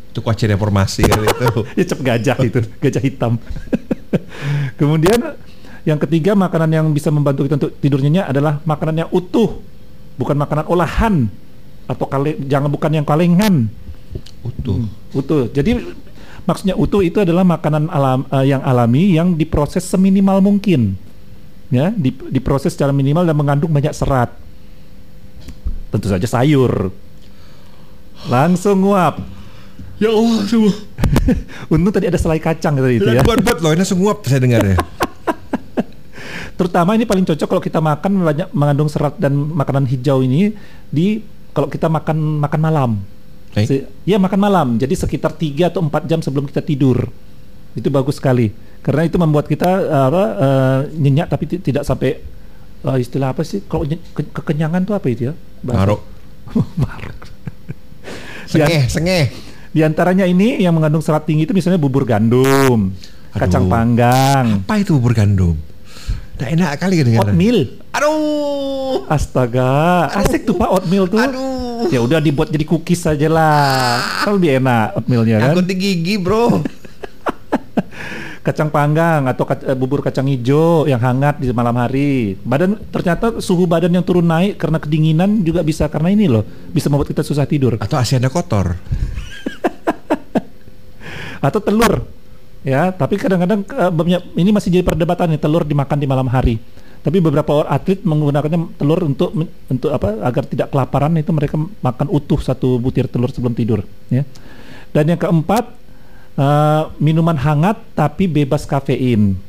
itu 0.07 0.25
kuaci 0.25 0.49
reformasi 0.49 1.05
kali 1.05 1.29
itu. 1.29 1.47
ya 1.77 1.83
cap 1.85 1.99
gajah 2.01 2.37
itu, 2.41 2.59
gajah 2.81 3.03
hitam. 3.05 3.33
Kemudian 4.81 5.37
yang 5.87 5.95
ketiga 6.03 6.35
makanan 6.35 6.67
yang 6.67 6.85
bisa 6.91 7.07
membantu 7.07 7.47
kita 7.47 7.55
untuk 7.55 7.71
tidur 7.79 8.03
nyenyak 8.03 8.27
adalah 8.27 8.59
makanan 8.67 9.07
yang 9.07 9.09
utuh, 9.15 9.63
bukan 10.19 10.35
makanan 10.35 10.67
olahan 10.67 11.31
atau 11.87 12.03
kali 12.03 12.35
jangan 12.43 12.67
bukan 12.67 12.91
yang 12.91 13.07
kalengan. 13.07 13.71
Utuh. 14.43 14.83
Utuh. 15.15 15.47
Jadi 15.47 15.79
maksudnya 16.43 16.75
utuh 16.75 16.99
itu 16.99 17.23
adalah 17.23 17.47
makanan 17.47 17.87
alam 17.87 18.27
eh, 18.27 18.51
yang 18.51 18.59
alami 18.67 19.15
yang 19.15 19.31
diproses 19.39 19.87
seminimal 19.87 20.43
mungkin. 20.43 20.99
Ya, 21.71 21.95
di- 21.95 22.15
diproses 22.35 22.75
secara 22.75 22.91
minimal 22.91 23.23
dan 23.23 23.35
mengandung 23.39 23.71
banyak 23.71 23.95
serat. 23.95 24.35
Tentu 25.87 26.11
saja 26.11 26.27
sayur. 26.27 26.91
Langsung 28.27 28.83
nguap. 28.83 29.23
Ya 30.03 30.11
Allah, 30.11 30.43
semua. 30.45 30.75
Untung 31.73 31.91
tadi 31.95 32.11
ada 32.11 32.19
selai 32.19 32.37
kacang 32.43 32.75
tadi 32.75 32.99
itu 32.99 33.07
ya. 33.07 33.23
Buat-buat 33.23 33.63
loh, 33.63 33.71
ini 33.71 33.81
langsung 33.81 33.99
nguap 34.03 34.23
saya 34.27 34.43
dengarnya. 34.43 34.77
Terutama 36.57 36.97
ini 36.97 37.05
paling 37.05 37.21
cocok 37.21 37.47
kalau 37.47 37.61
kita 37.61 37.79
makan 37.79 38.11
banyak 38.25 38.47
mengandung 38.51 38.89
serat 38.89 39.13
dan 39.21 39.37
makanan 39.37 39.85
hijau 39.85 40.25
ini 40.25 40.57
di 40.89 41.21
kalau 41.53 41.69
kita 41.69 41.85
makan 41.85 42.41
makan 42.41 42.59
malam. 42.59 42.91
Baik. 43.53 43.67
Se- 43.69 43.85
ya 44.03 44.17
makan 44.17 44.39
malam. 44.41 44.67
Jadi 44.81 44.93
sekitar 44.97 45.37
3 45.37 45.69
atau 45.69 45.85
4 45.85 46.09
jam 46.09 46.19
sebelum 46.19 46.49
kita 46.49 46.65
tidur. 46.65 47.05
Itu 47.77 47.93
bagus 47.93 48.17
sekali. 48.17 48.49
Karena 48.81 49.05
itu 49.05 49.21
membuat 49.21 49.45
kita 49.45 49.69
apa 50.09 50.23
eh, 50.33 50.79
nyenyak 50.97 51.27
tapi 51.29 51.43
ti- 51.45 51.61
tidak 51.61 51.85
sampai 51.85 52.17
eh, 52.83 52.97
istilah 52.97 53.37
apa 53.37 53.45
sih? 53.45 53.61
Kalau 53.69 53.85
ke- 53.85 54.33
kekenyangan 54.33 54.81
tuh 54.81 54.97
apa 54.97 55.05
itu 55.13 55.29
ya? 55.29 55.33
Maruk. 55.61 56.01
Maruk. 56.73 57.19
Sengeh, 58.51 58.87
sengeh. 58.87 59.23
Di 59.75 59.85
antaranya 59.85 60.25
ini 60.25 60.57
yang 60.63 60.73
mengandung 60.73 61.03
serat 61.03 61.27
tinggi 61.27 61.45
itu 61.45 61.53
misalnya 61.53 61.77
bubur 61.77 62.07
gandum, 62.07 62.95
kacang 63.35 63.67
Aduh. 63.67 63.71
panggang, 63.71 64.45
Apa 64.65 64.81
itu 64.81 64.95
bubur 64.97 65.13
gandum? 65.13 65.53
Nggak 66.37 66.49
enak 66.53 66.69
kali 66.77 66.95
kedengaran. 67.01 67.33
oatmeal. 67.33 67.57
Aduh. 67.97 69.09
Astaga, 69.09 70.05
asik 70.13 70.45
tuh 70.45 70.53
Pak 70.53 70.69
oatmeal 70.69 71.09
tuh. 71.09 71.17
Aduh. 71.17 71.89
Ya 71.89 71.97
udah 71.97 72.21
dibuat 72.21 72.49
jadi 72.49 72.61
cookies 72.61 73.03
saja 73.03 73.25
lah. 73.25 73.97
Kan 74.21 74.37
lebih 74.37 74.61
enak 74.61 75.01
oatmealnya 75.01 75.37
kan. 75.41 75.57
Aku 75.57 75.65
di 75.65 75.73
gigi, 75.73 76.21
Bro. 76.21 76.45
Kacang 78.45 78.71
panggang 78.71 79.27
atau 79.27 79.43
kac- 79.43 79.67
eh, 79.67 79.75
bubur 79.75 79.99
kacang 79.99 80.23
hijau 80.23 80.87
yang 80.87 81.03
hangat 81.03 81.35
di 81.35 81.51
malam 81.51 81.75
hari. 81.75 82.39
Badan 82.39 82.79
ternyata 82.93 83.43
suhu 83.43 83.67
badan 83.67 83.91
yang 83.91 84.07
turun 84.07 84.23
naik 84.23 84.55
karena 84.55 84.79
kedinginan 84.79 85.43
juga 85.43 85.59
bisa 85.67 85.91
karena 85.91 86.15
ini 86.15 86.31
loh, 86.31 86.47
bisa 86.71 86.87
membuat 86.87 87.11
kita 87.11 87.27
susah 87.27 87.43
tidur. 87.43 87.75
Atau 87.75 87.99
asi 87.99 88.15
anda 88.15 88.31
kotor. 88.31 88.71
Atau 91.43 91.59
telur. 91.59 92.07
Ya, 92.67 92.91
tapi 92.91 93.15
kadang-kadang 93.15 93.63
banyak- 93.95 94.35
ini 94.35 94.51
masih 94.51 94.67
jadi 94.67 94.83
perdebatan 94.83 95.31
nih 95.31 95.39
telur 95.39 95.63
dimakan 95.63 95.95
di 95.95 96.03
malam 96.03 96.27
hari. 96.27 96.59
Tapi 96.99 97.23
beberapa 97.23 97.63
orang 97.63 97.71
atlet 97.71 98.03
menggunakannya 98.03 98.75
telur 98.75 98.99
untuk 99.07 99.31
untuk 99.71 99.87
apa 99.95 100.19
agar 100.19 100.43
tidak 100.43 100.67
kelaparan 100.75 101.15
itu 101.15 101.31
mereka 101.31 101.55
makan 101.55 102.11
utuh 102.11 102.35
satu 102.43 102.75
butir 102.75 103.07
telur 103.07 103.31
sebelum 103.31 103.55
tidur 103.55 103.87
ya. 104.11 104.27
Dan 104.91 105.15
yang 105.15 105.19
keempat 105.21 105.63
eh, 106.35 106.83
minuman 106.99 107.39
hangat 107.39 107.79
tapi 107.95 108.27
bebas 108.27 108.67
kafein. 108.67 109.39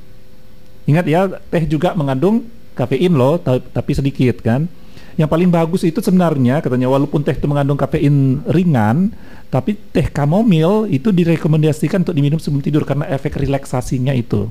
Ingat 0.87 1.05
ya, 1.11 1.27
teh 1.51 1.67
juga 1.67 1.99
mengandung 1.99 2.47
kafein 2.79 3.11
loh, 3.11 3.43
ta- 3.43 3.59
tapi 3.59 3.99
sedikit 3.99 4.39
kan. 4.39 4.71
Yang 5.19 5.29
paling 5.35 5.51
bagus 5.51 5.83
itu 5.83 5.99
sebenarnya 5.99 6.63
katanya 6.63 6.87
walaupun 6.87 7.27
teh 7.27 7.35
itu 7.35 7.51
mengandung 7.51 7.75
kafein 7.75 8.39
ringan, 8.47 9.11
tapi 9.51 9.75
teh 9.75 10.07
kamomil 10.07 10.87
itu 10.87 11.11
direkomendasikan 11.11 12.07
untuk 12.07 12.15
diminum 12.15 12.39
sebelum 12.39 12.63
tidur 12.63 12.87
karena 12.87 13.03
efek 13.11 13.35
relaksasinya 13.35 14.15
itu. 14.15 14.47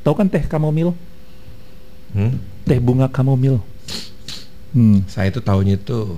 Tahu 0.00 0.14
kan 0.16 0.32
teh 0.32 0.40
kamomil? 0.48 0.96
Hmm? 2.16 2.40
Teh 2.64 2.80
bunga 2.80 3.12
kamomil. 3.12 3.60
Hmm. 4.72 5.04
Saya 5.04 5.28
itu 5.28 5.44
tahunya 5.44 5.76
itu 5.76 6.16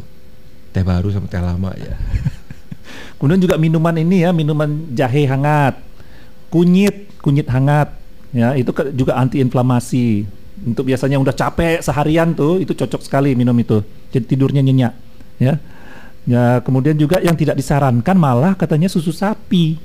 teh 0.70 0.86
baru 0.86 1.10
sama 1.10 1.26
teh 1.26 1.42
lama 1.42 1.74
ya. 1.74 1.98
Kemudian 3.18 3.42
juga 3.42 3.58
minuman 3.58 3.98
ini 3.98 4.22
ya, 4.22 4.30
minuman 4.30 4.94
jahe 4.94 5.26
hangat, 5.26 5.74
kunyit, 6.54 7.10
kunyit 7.18 7.50
hangat, 7.50 7.90
ya 8.30 8.54
itu 8.54 8.70
juga 8.94 9.18
antiinflamasi. 9.18 10.37
Untuk 10.64 10.88
biasanya 10.88 11.20
udah 11.22 11.34
capek 11.34 11.78
seharian 11.82 12.34
tuh, 12.34 12.58
itu 12.58 12.74
cocok 12.74 13.02
sekali 13.04 13.34
minum 13.38 13.54
itu. 13.58 13.82
Jadi 14.10 14.24
tidurnya 14.26 14.62
nyenyak, 14.64 14.92
ya. 15.38 15.54
Ya 16.28 16.60
kemudian 16.60 16.92
juga 17.00 17.24
yang 17.24 17.32
tidak 17.32 17.56
disarankan 17.56 18.16
malah 18.18 18.52
katanya 18.52 18.90
susu 18.92 19.16
sapi. 19.16 19.80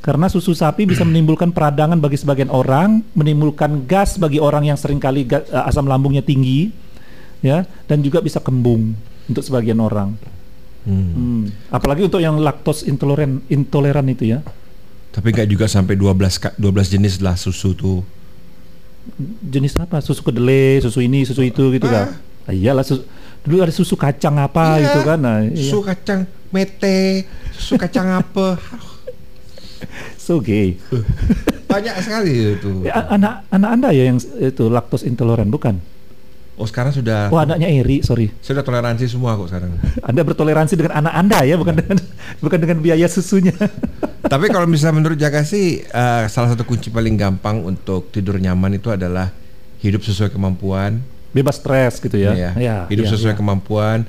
Karena 0.00 0.32
susu 0.32 0.56
sapi 0.56 0.88
bisa 0.88 1.04
menimbulkan 1.04 1.52
peradangan 1.52 2.00
bagi 2.00 2.16
sebagian 2.16 2.48
orang, 2.48 3.04
menimbulkan 3.12 3.84
gas 3.84 4.16
bagi 4.16 4.40
orang 4.40 4.64
yang 4.70 4.78
sering 4.80 4.96
kali 4.96 5.28
ga- 5.28 5.44
eh, 5.44 5.68
asam 5.68 5.84
lambungnya 5.84 6.24
tinggi, 6.24 6.72
ya, 7.44 7.68
dan 7.84 8.00
juga 8.00 8.24
bisa 8.24 8.40
kembung 8.40 8.96
untuk 9.28 9.44
sebagian 9.44 9.76
orang. 9.76 10.16
Hmm. 10.88 11.04
Hmm. 11.12 11.42
Apalagi 11.68 12.08
untuk 12.08 12.24
yang 12.24 12.40
laktos 12.40 12.88
intoleran 12.88 13.44
intoleran 13.52 14.08
itu 14.08 14.32
ya. 14.32 14.40
Tapi 15.12 15.34
nggak 15.36 15.48
juga 15.50 15.66
sampai 15.68 15.98
12 15.98 16.38
ka- 16.40 16.56
12 16.56 16.88
jenis 16.88 17.20
lah 17.20 17.36
susu 17.36 17.76
tuh. 17.76 18.00
Jenis 19.42 19.74
apa? 19.76 19.98
Susu 20.00 20.20
kedelai, 20.20 20.80
susu 20.80 21.00
ini, 21.00 21.24
susu 21.24 21.40
itu 21.42 21.72
gitu 21.72 21.86
kan. 21.86 22.16
Ah, 22.44 22.52
iyalah 22.52 22.84
susu, 22.84 23.04
dulu 23.42 23.64
ada 23.64 23.72
susu 23.72 23.96
kacang 23.96 24.36
apa 24.36 24.76
Iya. 24.76 24.84
gitu 24.86 25.00
kan. 25.02 25.18
Nah, 25.18 25.38
iya. 25.44 25.56
Susu 25.56 25.80
kacang 25.80 26.20
mete, 26.50 27.24
susu 27.56 27.74
kacang 27.76 28.08
apa? 28.20 28.56
So 30.20 30.44
gay. 30.44 30.76
Banyak 31.64 31.94
sekali 32.04 32.52
itu. 32.54 32.84
Ya, 32.84 33.00
anak 33.08 33.48
anak 33.48 33.70
Anda 33.72 33.88
ya 33.90 34.12
yang 34.12 34.20
itu 34.20 34.68
laktos 34.68 35.02
intoleran 35.02 35.48
bukan? 35.48 35.80
Oh 36.60 36.68
sekarang 36.68 36.92
sudah 36.92 37.32
Oh, 37.32 37.40
anaknya 37.40 37.72
Eri, 37.72 38.04
sorry. 38.04 38.28
sudah 38.38 38.60
toleransi 38.60 39.08
semua 39.08 39.32
kok 39.34 39.48
sekarang. 39.48 39.72
Anda 40.00 40.20
bertoleransi 40.20 40.76
dengan 40.76 40.92
anak 40.94 41.14
Anda 41.16 41.38
ya, 41.42 41.56
bukan 41.56 41.72
dengan 41.74 41.96
bukan 42.38 42.58
dengan 42.60 42.78
biaya 42.78 43.08
susunya. 43.08 43.56
Tapi 44.22 44.46
kalau 44.46 44.68
misalnya 44.68 45.00
menurut 45.00 45.16
Jaka 45.16 45.40
sih 45.40 45.80
eh, 45.80 46.22
salah 46.28 46.52
satu 46.52 46.62
kunci 46.62 46.92
paling 46.92 47.16
gampang 47.16 47.64
untuk 47.64 48.12
tidur 48.12 48.36
nyaman 48.36 48.76
itu 48.76 48.92
adalah 48.92 49.32
hidup 49.80 50.04
sesuai 50.04 50.28
kemampuan. 50.28 51.00
Bebas 51.32 51.56
stres 51.56 51.96
gitu 51.96 52.14
ya. 52.14 52.36
ya. 52.36 52.50
Ya, 52.54 52.76
hidup 52.86 53.08
ya, 53.08 53.10
sesuai 53.10 53.32
ya. 53.32 53.38
kemampuan. 53.38 54.04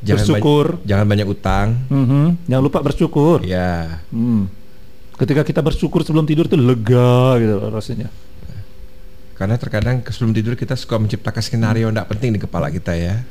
Jangan 0.00 0.18
Bersyukur. 0.24 0.66
ba- 0.72 0.82
jangan 0.82 1.06
banyak 1.06 1.26
utang. 1.28 1.68
Mhm, 1.86 2.24
Jangan 2.48 2.62
lupa 2.64 2.78
bersyukur. 2.80 3.44
Ya. 3.44 4.00
Hmm. 4.08 4.48
Ketika 5.14 5.44
kita 5.44 5.60
bersyukur 5.60 6.02
sebelum 6.02 6.24
tidur 6.24 6.48
itu 6.48 6.56
lega 6.56 7.36
gitu 7.36 7.54
rasanya. 7.68 8.08
Karena 9.42 9.58
terkadang 9.58 9.98
sebelum 10.06 10.30
tidur 10.30 10.54
kita 10.54 10.78
suka 10.78 11.02
menciptakan 11.02 11.42
skenario 11.42 11.90
tidak 11.90 12.14
penting 12.14 12.30
di 12.30 12.38
kepala 12.38 12.70
kita 12.70 12.94
ya. 12.94 13.26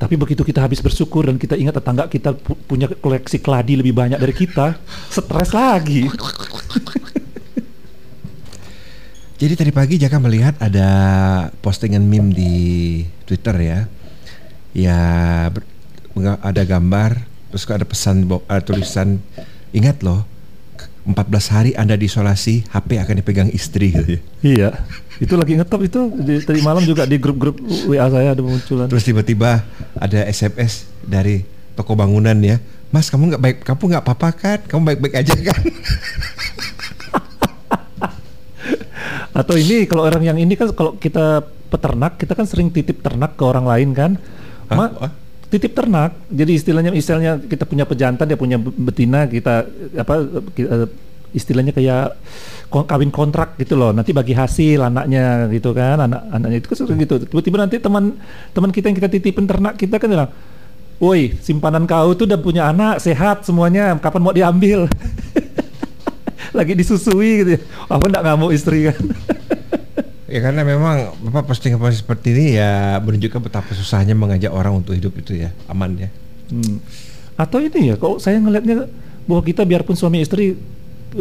Tapi 0.00 0.16
begitu 0.16 0.48
kita 0.48 0.64
habis 0.64 0.80
bersyukur 0.80 1.28
dan 1.28 1.36
kita 1.36 1.60
ingat 1.60 1.76
tetangga 1.76 2.08
kita 2.08 2.32
pu- 2.32 2.56
punya 2.56 2.88
koleksi 2.88 3.36
keladi 3.36 3.76
lebih 3.76 3.92
banyak 3.92 4.16
dari 4.16 4.32
kita, 4.32 4.80
stres 5.12 5.52
lagi. 5.52 6.08
Jadi 9.44 9.52
tadi 9.52 9.76
pagi 9.76 10.00
Jaka 10.00 10.16
melihat 10.24 10.56
ada 10.56 10.88
postingan 11.60 12.00
meme 12.00 12.32
di 12.32 12.54
Twitter 13.28 13.52
ya. 13.60 13.80
Ya 14.72 15.00
ada 16.40 16.62
gambar 16.64 17.28
terus 17.52 17.68
ada 17.68 17.84
pesan 17.84 18.24
ada 18.48 18.64
tulisan 18.64 19.20
ingat 19.76 20.00
loh 20.00 20.24
14 21.02 21.50
hari 21.50 21.70
Anda 21.74 21.98
diisolasi, 21.98 22.70
HP 22.70 23.02
akan 23.02 23.14
dipegang 23.18 23.50
istri 23.50 23.90
gitu 23.90 24.06
ya. 24.06 24.20
Iya, 24.42 24.70
itu 25.22 25.38
lagi 25.38 25.54
ngetop 25.54 25.80
itu 25.86 26.00
di, 26.18 26.42
tadi 26.42 26.58
malam 26.66 26.82
juga 26.82 27.06
di 27.06 27.14
grup-grup 27.14 27.62
WA 27.86 28.10
saya 28.10 28.34
ada 28.34 28.42
munculan. 28.42 28.90
Terus 28.90 29.06
tiba-tiba 29.06 29.62
ada 29.94 30.18
SMS 30.26 30.90
dari 30.98 31.46
toko 31.78 31.94
bangunan 31.94 32.34
ya. 32.42 32.58
Mas 32.90 33.06
kamu 33.06 33.30
nggak 33.30 33.42
baik, 33.42 33.56
kamu 33.62 33.82
nggak 33.94 34.02
apa-apa 34.02 34.28
kan? 34.34 34.58
Kamu 34.66 34.82
baik-baik 34.82 35.14
aja 35.14 35.32
kan? 35.38 35.60
Atau 39.32 39.56
ini 39.56 39.88
kalau 39.88 40.04
orang 40.04 40.26
yang 40.26 40.36
ini 40.36 40.58
kan 40.58 40.74
kalau 40.74 40.98
kita 40.98 41.40
peternak 41.72 42.20
kita 42.20 42.36
kan 42.36 42.44
sering 42.44 42.68
titip 42.68 43.00
ternak 43.00 43.38
ke 43.38 43.44
orang 43.46 43.64
lain 43.64 43.94
kan. 43.96 44.18
Hah? 44.68 44.76
Ma- 44.76 44.92
titip 45.48 45.72
ternak. 45.72 46.18
Jadi 46.28 46.52
istilahnya 46.58 46.90
istilahnya 46.92 47.40
kita 47.40 47.64
punya 47.64 47.86
pejantan 47.86 48.26
dia 48.26 48.36
punya 48.36 48.60
be- 48.60 48.74
betina 48.74 49.24
kita 49.24 49.64
apa 49.96 50.14
ki- 50.52 50.68
eh, 50.68 50.88
istilahnya 51.32 51.72
kayak 51.72 52.16
kawin 52.70 53.12
kontrak 53.12 53.56
gitu 53.60 53.76
loh. 53.76 53.92
Nanti 53.92 54.16
bagi 54.16 54.32
hasil 54.32 54.80
anaknya 54.80 55.48
gitu 55.52 55.72
kan. 55.76 56.00
Anak 56.00 56.22
anaknya 56.32 56.58
itu 56.60 56.68
kan 56.72 56.96
gitu. 56.96 57.14
Tiba-tiba 57.28 57.56
nanti 57.60 57.76
teman 57.80 58.16
teman 58.52 58.70
kita 58.72 58.88
yang 58.88 58.96
kita 58.96 59.08
titipin 59.12 59.44
ternak 59.44 59.76
kita 59.76 60.00
kan 60.00 60.08
bilang 60.08 60.30
Woi, 61.02 61.34
simpanan 61.42 61.82
kau 61.82 62.14
tuh 62.14 62.30
udah 62.30 62.38
punya 62.38 62.70
anak 62.70 63.02
sehat 63.02 63.42
semuanya. 63.42 63.90
Kapan 63.98 64.22
mau 64.22 64.30
diambil? 64.30 64.86
Lagi 66.56 66.78
disusui 66.78 67.42
gitu 67.42 67.50
ya. 67.58 67.60
Apa 67.90 68.06
enggak 68.06 68.22
ngamuk 68.22 68.54
istri 68.54 68.86
kan? 68.86 69.02
Ya 70.30 70.40
karena 70.40 70.62
memang 70.64 71.12
Bapak 71.28 71.52
posting 71.52 71.76
apa 71.76 71.92
seperti 71.92 72.32
ini 72.32 72.56
ya 72.56 72.96
menunjukkan 73.04 73.52
betapa 73.52 73.68
susahnya 73.76 74.16
mengajak 74.16 74.48
orang 74.48 74.80
untuk 74.80 74.96
hidup 74.96 75.12
itu 75.18 75.42
ya, 75.42 75.50
aman 75.68 76.06
ya. 76.06 76.08
Hmm. 76.48 76.80
Atau 77.36 77.60
ini 77.60 77.92
ya, 77.92 78.00
kalau 78.00 78.16
saya 78.16 78.40
ngelihatnya 78.40 78.88
bahwa 79.26 79.42
kita 79.44 79.66
biarpun 79.66 79.92
suami 79.92 80.24
istri 80.24 80.56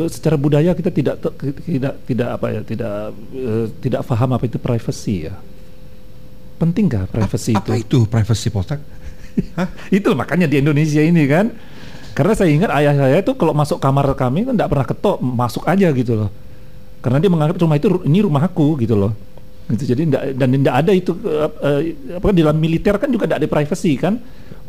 secara 0.08 0.36
budaya 0.40 0.72
kita 0.72 0.90
tidak 0.90 1.16
tidak 1.68 1.94
tidak 2.08 2.30
apa 2.40 2.46
ya, 2.52 2.62
tidak 2.64 2.94
eh, 3.36 3.66
tidak 3.84 4.02
paham 4.08 4.30
apa 4.36 4.44
itu 4.48 4.58
privacy 4.58 5.28
ya. 5.28 5.36
Penting 6.62 6.86
nggak 6.88 7.10
privacy 7.10 7.58
Apa 7.58 7.74
itu? 7.76 8.06
itu 8.06 8.10
privacy 8.10 8.48
polsek? 8.54 8.80
Hah? 9.58 9.70
Itu 9.90 10.14
makanya 10.14 10.46
di 10.46 10.62
Indonesia 10.62 11.02
ini 11.02 11.26
kan. 11.26 11.50
Karena 12.12 12.36
saya 12.36 12.52
ingat 12.52 12.70
ayah 12.76 12.94
saya 12.94 13.18
itu 13.24 13.32
kalau 13.40 13.56
masuk 13.56 13.80
kamar 13.80 14.04
kami 14.20 14.44
kan 14.44 14.54
tidak 14.54 14.70
pernah 14.70 14.86
ketok, 14.86 15.18
masuk 15.24 15.64
aja 15.64 15.88
gitu 15.96 16.14
loh. 16.20 16.30
Karena 17.00 17.18
dia 17.18 17.32
menganggap 17.32 17.58
rumah 17.58 17.80
itu 17.80 17.88
ini 18.04 18.20
rumahku 18.22 18.78
gitu 18.84 18.94
loh. 19.00 19.16
Gitu, 19.72 19.96
jadi 19.96 20.02
ndak- 20.04 20.26
dan 20.36 20.48
tidak 20.52 20.76
ada 20.84 20.92
itu 20.92 21.12
eh, 21.24 21.52
eh, 21.64 21.80
apa 22.20 22.36
di 22.36 22.42
dalam 22.44 22.58
militer 22.60 23.00
kan 23.00 23.08
juga 23.08 23.26
tidak 23.26 23.40
ada 23.42 23.48
privacy 23.48 23.96
kan. 23.96 24.20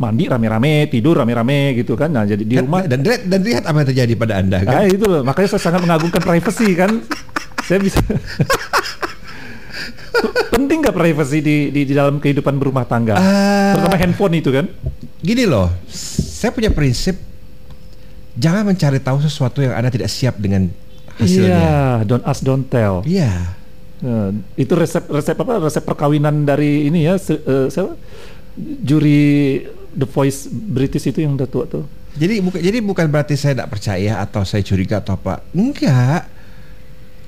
Mandi 0.02 0.26
rame-rame, 0.26 0.90
tidur 0.90 1.14
rame-rame 1.22 1.78
gitu 1.78 1.94
kan. 1.94 2.10
Nah, 2.10 2.26
jadi 2.26 2.42
di 2.42 2.58
rumah 2.58 2.82
dan, 2.82 3.06
dan, 3.06 3.22
dan 3.22 3.40
lihat 3.40 3.62
apa 3.62 3.86
yang 3.86 3.88
terjadi 3.94 4.12
pada 4.18 4.34
Anda 4.42 4.58
kan? 4.66 4.74
Ah 4.74 4.86
itu 4.90 5.06
loh, 5.06 5.22
makanya 5.22 5.54
saya 5.54 5.62
sangat 5.70 5.80
mengagungkan 5.86 6.18
privacy 6.18 6.74
kan. 6.74 6.90
Saya 7.62 7.78
bisa 7.78 8.02
penting 10.52 10.84
nggak 10.84 10.92
privacy 10.92 11.38
di, 11.40 11.56
di 11.72 11.80
di 11.88 11.94
dalam 11.94 12.20
kehidupan 12.20 12.58
berumah 12.60 12.84
tangga, 12.84 13.16
Ah. 13.16 13.72
terutama 13.78 13.96
handphone 13.96 14.34
itu 14.36 14.50
kan. 14.52 14.66
Gini 15.22 15.46
loh, 15.46 15.70
saya 15.88 16.50
punya 16.50 16.68
prinsip 16.68 17.16
jangan 18.34 18.66
mencari 18.66 18.98
tahu 18.98 19.22
sesuatu 19.22 19.62
yang 19.62 19.72
Anda 19.72 19.88
tidak 19.88 20.10
siap 20.10 20.36
dengan 20.36 20.68
hasilnya. 21.16 21.56
Iya, 21.56 21.78
don't 22.04 22.24
ask, 22.26 22.42
don't 22.42 22.66
tell. 22.66 23.00
Iya. 23.06 23.56
Eh, 24.02 24.30
itu 24.66 24.74
resep 24.74 25.06
resep 25.06 25.38
apa 25.38 25.62
resep 25.62 25.86
perkawinan 25.86 26.42
dari 26.42 26.90
ini 26.90 27.06
ya 27.06 27.14
se, 27.16 27.38
eh, 27.38 27.70
siapa? 27.70 27.94
juri 28.84 29.62
The 29.92 30.08
Voice 30.08 30.48
British 30.48 31.08
itu 31.08 31.20
yang 31.20 31.36
udah 31.36 31.48
tua 31.48 31.64
tuh. 31.68 31.84
Jadi 32.12 32.44
bukan 32.44 32.60
jadi 32.60 32.78
bukan 32.84 33.06
berarti 33.08 33.36
saya 33.40 33.56
tidak 33.56 33.72
percaya 33.72 34.20
atau 34.20 34.44
saya 34.44 34.60
curiga 34.60 35.00
atau 35.00 35.16
apa. 35.16 35.40
Enggak. 35.56 36.28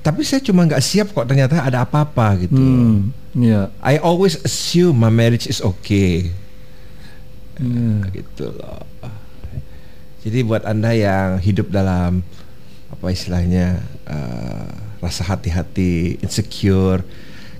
Tapi 0.05 0.21
saya 0.21 0.37
cuma 0.45 0.61
nggak 0.69 0.83
siap 0.85 1.09
kok 1.17 1.25
ternyata 1.25 1.65
ada 1.65 1.81
apa-apa 1.81 2.45
gitu. 2.45 2.61
Hmm, 2.61 3.09
iya. 3.33 3.73
I 3.81 3.97
always 3.97 4.37
assume 4.45 5.01
my 5.01 5.09
marriage 5.09 5.49
is 5.49 5.57
okay. 5.65 6.29
Iya. 7.57 8.11
gitu 8.13 8.51
loh. 8.53 8.85
Jadi 10.21 10.41
buat 10.41 10.65
anda 10.65 10.93
yang 10.93 11.37
hidup 11.41 11.69
dalam 11.73 12.25
apa 12.89 13.05
istilahnya 13.09 13.81
eh, 14.05 14.69
rasa 15.01 15.25
hati-hati, 15.25 16.21
insecure, 16.21 17.05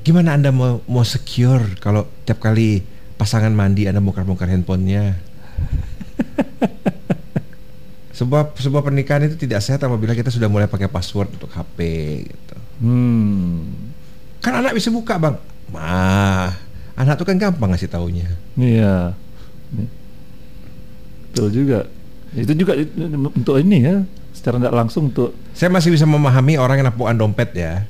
gimana 0.05 0.37
anda 0.37 0.53
mau 0.53 0.81
mau 0.85 1.01
secure 1.01 1.77
kalau 1.81 2.05
tiap 2.29 2.41
kali 2.41 2.85
pasangan 3.15 3.51
mandi 3.51 3.87
anda 3.87 4.03
bongkar-bongkar 4.03 4.51
handphonenya? 4.51 5.15
sebuah 8.15 8.55
sebuah 8.55 8.79
pernikahan 8.79 9.27
itu 9.27 9.35
tidak 9.35 9.59
sehat 9.59 9.83
apabila 9.83 10.15
kita 10.15 10.31
sudah 10.31 10.47
mulai 10.47 10.71
pakai 10.71 10.87
password 10.87 11.35
untuk 11.35 11.51
HP 11.51 11.77
gitu. 12.31 12.55
Hmm. 12.79 13.91
Kan 14.39 14.63
anak 14.63 14.71
bisa 14.71 14.87
buka 14.87 15.19
bang, 15.19 15.35
mah 15.75 16.55
anak 16.95 17.19
tuh 17.19 17.27
kan 17.27 17.35
gampang 17.35 17.75
ngasih 17.75 17.91
taunya. 17.91 18.31
Iya. 18.55 19.11
Betul 21.35 21.51
juga. 21.51 21.79
Itu 22.31 22.55
juga 22.55 22.79
untuk 23.35 23.59
ini 23.59 23.83
ya, 23.83 23.95
secara 24.31 24.59
tidak 24.59 24.75
langsung 24.75 25.11
untuk 25.11 25.35
Saya 25.55 25.71
masih 25.71 25.91
bisa 25.91 26.07
memahami 26.07 26.55
orang 26.55 26.79
yang 26.79 26.87
napuan 26.91 27.19
dompet 27.19 27.51
ya. 27.51 27.83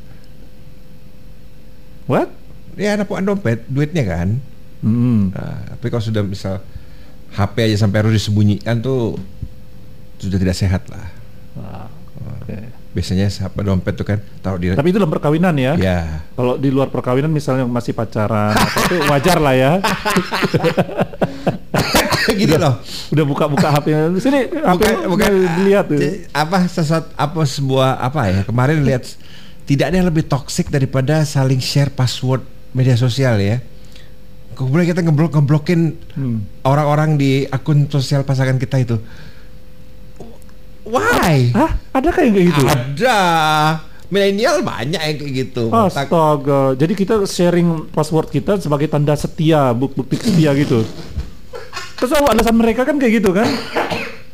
what? 2.09 2.29
Ya 2.77 2.97
napuan 2.97 3.25
dompet, 3.25 3.61
duitnya 3.69 4.05
kan. 4.05 4.41
Hmm. 4.83 5.31
Nah, 5.31 5.75
tapi 5.75 5.87
kalau 5.87 6.03
sudah 6.03 6.23
misal 6.23 6.59
HP 7.35 7.55
aja 7.67 7.83
sampai 7.83 7.99
harus 8.03 8.15
disembunyikan 8.15 8.79
tuh 8.79 9.19
sudah 10.19 10.39
tidak 10.39 10.55
sehat 10.55 10.87
lah. 10.87 11.07
Wah, 11.59 11.87
oke. 12.41 12.57
Biasanya 12.95 13.27
HP 13.27 13.55
dompet 13.59 13.93
tuh 13.99 14.07
kan 14.07 14.23
taruh 14.39 14.55
di 14.55 14.71
Tapi 14.71 14.87
itu 14.87 14.95
dalam 14.95 15.11
perkawinan 15.11 15.51
ya. 15.59 15.75
ya. 15.75 16.23
Kalau 16.31 16.55
di 16.55 16.71
luar 16.71 16.87
perkawinan 16.87 17.27
misalnya 17.27 17.67
masih 17.67 17.91
pacaran, 17.91 18.55
itu 18.87 18.95
wajar 19.11 19.43
lah 19.43 19.51
ya. 19.51 19.71
Gini 22.39 22.55
loh. 22.55 22.79
Udah 23.11 23.25
buka-buka 23.27 23.67
HP. 23.69 23.91
Sini 24.23 24.47
HP 24.49 24.81
Bukan 25.11 25.29
dilihat 25.61 25.91
tuh. 25.91 25.99
apa 26.31 26.65
sesuatu 26.71 27.11
apa 27.15 27.39
sebuah 27.45 27.99
apa 27.99 28.21
ya 28.31 28.41
kemarin 28.47 28.81
lihat 28.81 29.03
tidak 29.67 29.91
ada 29.91 29.95
yang 30.01 30.07
lebih 30.09 30.23
toksik 30.25 30.71
daripada 30.71 31.21
saling 31.27 31.59
share 31.59 31.91
password 31.91 32.41
media 32.71 32.95
sosial 32.95 33.35
ya. 33.43 33.59
Kemudian 34.55 34.87
kita 34.87 35.01
ngeblok 35.01 35.31
ngeblokin 35.33 35.81
Hmm. 36.11 36.47
orang-orang 36.61 37.15
di 37.15 37.31
akun 37.45 37.85
sosial 37.85 38.23
pasangan 38.23 38.55
kita 38.55 38.79
itu. 38.79 38.97
Why? 40.83 41.51
Hah? 41.51 41.71
Ada 41.91 42.09
kayak 42.09 42.31
gitu? 42.31 42.63
Ada. 42.63 43.19
Milenial 44.05 44.61
banyak 44.61 45.01
yang 45.01 45.17
kayak 45.17 45.33
gitu. 45.35 45.67
Astaga. 45.67 46.71
Jadi 46.73 46.93
kita 46.93 47.25
sharing 47.25 47.89
password 47.89 48.29
kita 48.29 48.55
sebagai 48.55 48.85
tanda 48.85 49.11
setia, 49.13 49.73
buk- 49.73 49.91
bukti 49.93 50.15
setia 50.15 50.53
gitu. 50.53 50.85
Terus 51.95 52.11
alasan 52.13 52.53
mereka 52.53 52.85
kan 52.85 52.95
kayak 52.95 53.19
gitu 53.19 53.33
kan? 53.33 53.49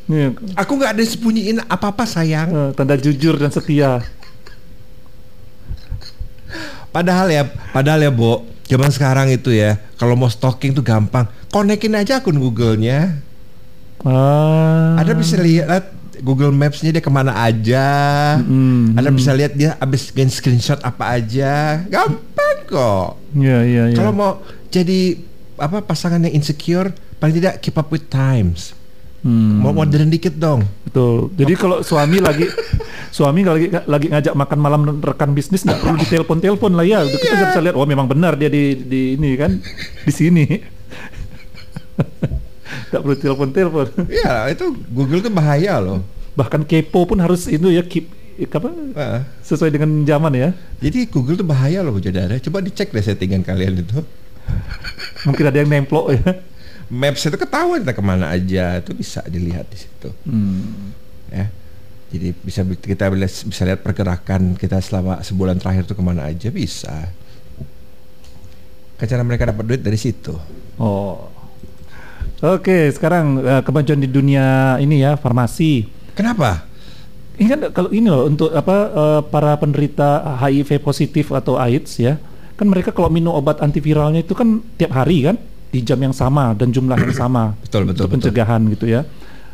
Nih, 0.06 0.36
Aku 0.54 0.76
nggak 0.76 0.92
ada 0.92 1.02
sembunyiin 1.02 1.64
apa-apa 1.64 2.04
sayang. 2.04 2.52
eh, 2.52 2.70
tanda 2.74 2.94
jujur 2.96 3.40
dan 3.40 3.48
setia. 3.48 4.04
Padahal 6.92 7.32
ya, 7.32 7.44
padahal 7.72 8.04
ya, 8.04 8.12
Bo, 8.12 8.44
zaman 8.72 8.88
sekarang 8.88 9.28
itu 9.28 9.52
ya, 9.52 9.76
kalau 10.00 10.16
mau 10.16 10.32
stalking 10.32 10.72
tuh 10.72 10.80
gampang. 10.80 11.28
Konekin 11.52 11.92
aja 12.00 12.24
akun 12.24 12.40
Google-nya. 12.40 13.20
Ah. 14.08 14.96
Ada 14.96 15.12
bisa 15.12 15.36
lihat 15.36 15.92
Google 16.24 16.56
Maps-nya 16.56 16.96
dia 16.96 17.04
ke 17.04 17.12
mana 17.12 17.36
aja. 17.36 17.86
Mm, 18.40 18.96
Ada 18.96 19.10
bisa 19.12 19.36
lihat 19.36 19.58
dia 19.58 19.76
abis 19.76 20.14
gain 20.16 20.32
screenshot 20.32 20.80
apa 20.80 21.20
aja. 21.20 21.84
Gampang 21.92 22.58
kok. 22.70 23.20
Iya, 23.36 23.60
iya, 23.68 23.84
iya. 23.92 23.98
Kalau 24.00 24.16
mau 24.16 24.40
jadi 24.72 25.20
apa 25.60 25.84
pasangan 25.84 26.24
yang 26.24 26.40
insecure, 26.40 26.96
paling 27.20 27.36
tidak 27.36 27.60
keep 27.60 27.76
up 27.76 27.92
with 27.92 28.08
times. 28.08 28.72
Hmm, 29.22 29.62
Mau 29.62 29.70
modern 29.72 30.10
dikit 30.10 30.34
dong. 30.34 30.66
betul. 30.82 31.30
Jadi 31.38 31.54
kalau 31.54 31.86
suami 31.86 32.18
lagi 32.18 32.50
suami 33.16 33.46
lagi 33.46 33.70
lagi 33.70 34.08
ngajak 34.10 34.34
makan 34.34 34.58
malam 34.58 34.82
rekan 34.98 35.32
bisnis 35.32 35.62
nggak 35.62 35.78
perlu 35.78 35.96
ditelepon-telepon 36.00 36.72
lah 36.74 36.82
ya. 36.82 37.06
Udah 37.06 37.16
Kita 37.16 37.30
Iya. 37.32 37.46
bisa 37.48 37.60
lihat 37.62 37.76
oh 37.76 37.86
memang 37.86 38.10
benar 38.10 38.34
dia 38.34 38.50
di 38.50 38.74
di 38.76 39.02
ini 39.16 39.38
kan 39.38 39.62
di 40.02 40.12
sini. 40.12 40.46
Nggak 42.92 43.02
perlu 43.04 43.16
telepon-telepon. 43.16 43.86
Iya, 44.08 44.52
itu 44.52 44.66
Google 44.90 45.22
tuh 45.22 45.32
bahaya 45.32 45.80
loh. 45.80 46.04
Bahkan 46.34 46.64
kepo 46.64 47.04
pun 47.06 47.20
harus 47.20 47.48
itu 47.48 47.68
ya 47.68 47.84
keep 47.84 48.08
apa 48.52 48.74
sesuai 49.44 49.70
dengan 49.70 50.02
zaman 50.04 50.34
ya. 50.34 50.50
Jadi 50.82 51.06
Google 51.08 51.38
tuh 51.38 51.46
bahaya 51.46 51.84
loh 51.84 51.94
Bujadara. 51.94 52.36
Coba 52.42 52.60
dicek 52.60 52.90
deh 52.90 53.04
settingan 53.04 53.46
kalian 53.46 53.80
itu. 53.80 54.02
Mungkin 55.24 55.44
ada 55.46 55.58
yang 55.62 55.70
nemplok 55.70 56.16
ya. 56.16 56.24
Maps 56.92 57.24
itu 57.24 57.40
ketahuan 57.40 57.80
kita 57.88 57.96
ke 57.96 58.04
mana 58.04 58.28
aja, 58.36 58.84
itu 58.84 58.92
bisa 58.92 59.24
dilihat 59.24 59.64
di 59.72 59.80
situ. 59.80 60.12
Hmm. 60.28 60.92
Ya. 61.32 61.48
Jadi 62.12 62.36
bisa 62.44 62.68
kita 62.68 63.08
bisa 63.48 63.64
lihat 63.64 63.80
pergerakan 63.80 64.60
kita 64.60 64.76
selama 64.84 65.24
sebulan 65.24 65.56
terakhir 65.56 65.88
tuh 65.88 65.96
ke 65.96 66.04
mana 66.04 66.28
aja 66.28 66.52
bisa. 66.52 67.08
Kan 69.00 69.08
cara 69.08 69.24
mereka 69.24 69.48
dapat 69.48 69.64
duit 69.64 69.80
dari 69.80 69.96
situ. 69.96 70.36
Oh. 70.76 71.32
Oke, 72.44 72.92
sekarang 72.92 73.40
eh, 73.40 73.62
kemajuan 73.64 74.04
di 74.04 74.12
dunia 74.12 74.76
ini 74.84 75.00
ya 75.00 75.16
farmasi. 75.16 75.88
Kenapa? 76.12 76.68
Ini 77.40 77.48
kan 77.48 77.60
kalau 77.72 77.90
ini 77.96 78.12
loh 78.12 78.28
untuk 78.28 78.52
apa 78.52 78.76
eh, 78.92 79.22
para 79.32 79.56
penderita 79.56 80.36
HIV 80.44 80.84
positif 80.84 81.32
atau 81.32 81.56
AIDS 81.56 81.96
ya, 81.96 82.20
kan 82.60 82.68
mereka 82.68 82.92
kalau 82.92 83.08
minum 83.08 83.32
obat 83.32 83.64
antiviralnya 83.64 84.20
itu 84.20 84.36
kan 84.36 84.60
tiap 84.76 84.92
hari 84.92 85.24
kan 85.24 85.40
di 85.72 85.80
jam 85.82 85.96
yang 85.98 86.12
sama 86.12 86.52
dan 86.54 86.70
jumlah 86.70 87.00
yang 87.00 87.16
sama 87.24 87.56
Betul, 87.64 87.88
betul, 87.88 88.06
untuk 88.06 88.08
betul. 88.12 88.14
pencegahan 88.30 88.62
gitu 88.70 88.86
ya. 88.86 89.02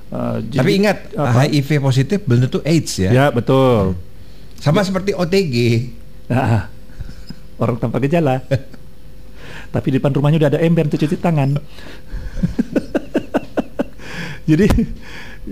Eh, 0.08 0.38
jadi- 0.50 0.60
Tapi 0.60 0.72
ingat 0.76 0.98
apa? 1.14 1.46
HIV 1.46 1.70
positif 1.80 2.18
belum 2.26 2.40
tentu 2.44 2.60
AIDS 2.62 2.92
ya. 2.98 3.10
Ya 3.14 3.26
betul. 3.30 3.94
Sama 4.58 4.82
seperti 4.82 5.14
OTG. 5.14 5.56
Nah, 6.28 6.68
orang 7.56 7.78
tanpa 7.78 8.02
gejala. 8.02 8.42
Tapi 9.74 9.88
di 9.90 9.96
depan 10.00 10.12
rumahnya 10.12 10.42
udah 10.42 10.50
ada 10.52 10.60
ember 10.60 10.88
untuk 10.88 10.98
cuci 10.98 11.18
tangan. 11.20 11.60
jadi 14.50 14.66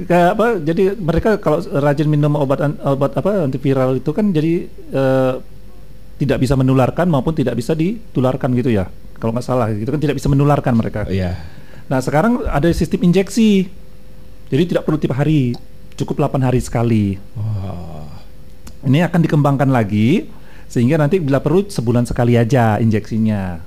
kayak 0.07 0.29
apa? 0.33 0.47
Jadi 0.59 0.83
mereka 0.97 1.37
kalau 1.37 1.59
rajin 1.61 2.07
minum 2.07 2.33
obat 2.35 2.63
obat 2.81 3.11
apa 3.13 3.45
antiviral 3.45 3.99
itu 3.99 4.09
kan 4.09 4.31
jadi 4.31 4.53
eh, 4.71 5.33
tidak 6.15 6.37
bisa 6.39 6.55
menularkan 6.55 7.11
maupun 7.11 7.35
tidak 7.35 7.59
bisa 7.59 7.75
ditularkan 7.75 8.55
gitu 8.55 8.71
ya. 8.71 8.87
Kalau 9.15 9.31
nggak 9.31 9.45
salah 9.45 9.71
gitu 9.71 9.89
kan 9.89 10.01
tidak 10.01 10.19
bisa 10.19 10.27
menularkan 10.27 10.75
mereka. 10.75 11.07
Iya. 11.07 11.39
Nah, 11.85 11.99
sekarang 12.01 12.43
ada 12.49 12.67
sistem 12.73 13.05
injeksi. 13.05 13.69
Jadi 14.49 14.63
tidak 14.69 14.85
perlu 14.85 14.97
tiap 15.01 15.17
hari, 15.17 15.57
cukup 15.97 16.21
8 16.21 16.37
hari 16.45 16.61
sekali. 16.61 17.17
Oh. 17.37 18.05
Ini 18.85 19.09
akan 19.09 19.19
dikembangkan 19.25 19.69
lagi 19.73 20.29
sehingga 20.69 21.01
nanti 21.01 21.17
bila 21.17 21.41
perlu 21.41 21.65
sebulan 21.65 22.05
sekali 22.05 22.37
aja 22.37 22.77
injeksinya. 22.77 23.57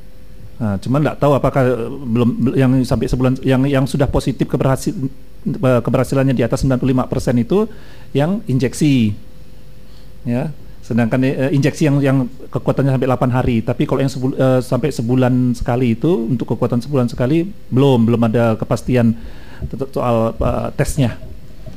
Nah, 0.59 0.75
cuman 0.83 0.99
nggak 1.07 1.19
tahu 1.23 1.33
apakah 1.39 1.63
eh, 1.63 1.91
belum 1.91 2.29
bel- 2.43 2.57
yang 2.59 2.71
sampai 2.83 3.07
sebulan 3.07 3.43
yang 3.47 3.63
yang 3.67 3.87
sudah 3.87 4.11
positif 4.11 4.51
keberhasil 4.51 4.95
eh, 4.95 5.81
keberhasilannya 5.83 6.35
di 6.35 6.43
atas 6.43 6.67
95% 6.67 7.39
itu 7.39 7.71
yang 8.15 8.43
injeksi. 8.47 9.15
Ya. 10.27 10.51
Sedangkan 10.89 11.21
eh, 11.21 11.53
injeksi 11.53 11.85
yang 11.85 12.01
yang 12.01 12.19
kekuatannya 12.49 12.97
sampai 12.97 13.09
8 13.13 13.29
hari, 13.29 13.57
tapi 13.61 13.85
kalau 13.85 14.01
yang 14.01 14.09
sebul- 14.09 14.33
eh, 14.33 14.65
sampai 14.65 14.89
sebulan 14.89 15.53
sekali 15.53 15.93
itu 15.93 16.09
untuk 16.09 16.57
kekuatan 16.57 16.81
sebulan 16.81 17.13
sekali 17.13 17.45
belum 17.69 18.09
belum 18.09 18.21
ada 18.25 18.57
kepastian 18.57 19.13
soal 19.93 20.33
eh, 20.33 20.69
tesnya. 20.81 21.21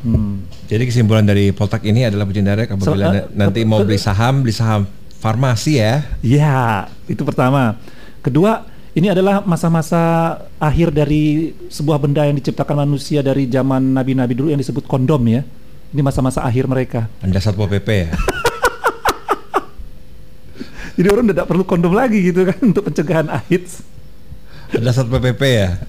Hmm. 0.07 0.47
Jadi 0.71 0.87
kesimpulan 0.87 1.27
dari 1.27 1.51
Poltak 1.51 1.83
ini 1.83 2.07
adalah 2.07 2.23
Bujendara 2.23 2.63
apabila 2.63 2.87
So, 2.87 2.95
eh, 2.95 3.27
nanti 3.35 3.67
mau 3.67 3.83
beli 3.83 3.99
saham, 3.99 4.47
beli 4.47 4.55
saham 4.55 4.87
farmasi 5.19 5.83
ya. 5.83 6.07
Ya, 6.23 6.87
itu 7.11 7.27
pertama. 7.27 7.75
Kedua, 8.23 8.63
ini 8.95 9.11
adalah 9.11 9.43
masa-masa 9.43 10.35
akhir 10.55 10.95
dari 10.95 11.51
sebuah 11.67 11.99
benda 11.99 12.23
yang 12.23 12.39
diciptakan 12.39 12.87
manusia 12.87 13.19
dari 13.19 13.45
zaman 13.51 13.91
nabi-nabi 13.91 14.39
dulu 14.39 14.55
yang 14.55 14.61
disebut 14.63 14.87
kondom 14.87 15.21
ya. 15.27 15.43
Ini 15.91 15.99
masa-masa 15.99 16.47
akhir 16.47 16.71
mereka. 16.71 17.11
Anda 17.19 17.43
Satpol 17.43 17.67
PP 17.67 17.87
ya. 17.91 18.09
Jadi 20.95 21.07
orang 21.07 21.25
tidak 21.31 21.45
perlu 21.47 21.63
kondom 21.63 21.93
lagi 21.93 22.19
gitu 22.19 22.43
kan 22.43 22.57
untuk 22.73 22.91
pencegahan 22.91 23.29
AIDS. 23.29 23.85
Ada 24.71 25.03
satu 25.03 25.11
PPP 25.11 25.41
ya. 25.43 25.83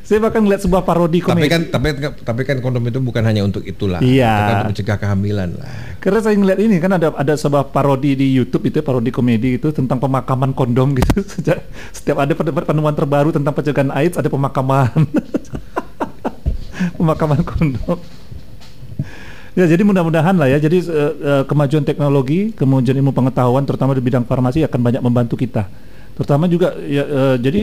Saya 0.00 0.16
bahkan 0.16 0.40
ngeliat 0.40 0.64
sebuah 0.64 0.88
parodi 0.88 1.20
Tapi 1.20 1.36
komedi. 1.36 1.52
kan 1.52 1.62
tapi 1.68 1.92
tapi 2.00 2.40
kan 2.48 2.64
kondom 2.64 2.80
itu 2.88 2.96
bukan 2.96 3.20
hanya 3.28 3.44
untuk 3.44 3.60
itulah. 3.60 4.00
Iya. 4.00 4.32
Itu 4.32 4.40
kan 4.40 4.56
untuk 4.56 4.70
mencegah 4.72 4.96
kehamilan 4.96 5.48
lah. 5.60 5.68
Karena 6.00 6.18
saya 6.24 6.40
ngeliat 6.40 6.58
ini 6.64 6.80
kan 6.80 6.96
ada 6.96 7.12
ada 7.12 7.34
sebuah 7.36 7.68
parodi 7.68 8.16
di 8.16 8.32
YouTube 8.32 8.64
itu 8.64 8.80
parodi 8.80 9.12
komedi 9.12 9.60
itu 9.60 9.68
tentang 9.68 10.00
pemakaman 10.00 10.56
kondom 10.56 10.96
gitu. 10.96 11.20
Sejak 11.36 11.60
setiap 11.92 12.24
ada 12.24 12.32
pen- 12.32 12.64
penemuan 12.64 12.96
terbaru 12.96 13.36
tentang 13.36 13.52
pencegahan 13.52 13.92
AIDS 13.92 14.16
ada 14.16 14.32
pemakaman. 14.32 14.88
pemakaman 16.96 17.40
kondom. 17.44 18.00
Ya 19.52 19.68
jadi 19.68 19.84
mudah-mudahan 19.84 20.32
lah 20.32 20.48
ya. 20.48 20.56
Jadi 20.56 20.80
eh, 20.88 21.12
eh, 21.20 21.42
kemajuan 21.44 21.84
teknologi, 21.84 22.56
kemajuan 22.56 22.96
ilmu 22.96 23.12
pengetahuan 23.12 23.68
terutama 23.68 23.92
di 23.92 24.00
bidang 24.00 24.24
farmasi 24.24 24.64
akan 24.64 24.80
banyak 24.80 25.02
membantu 25.04 25.36
kita. 25.36 25.68
Terutama 26.16 26.48
juga 26.48 26.72
ya 26.80 27.04
eh, 27.04 27.36
jadi 27.36 27.62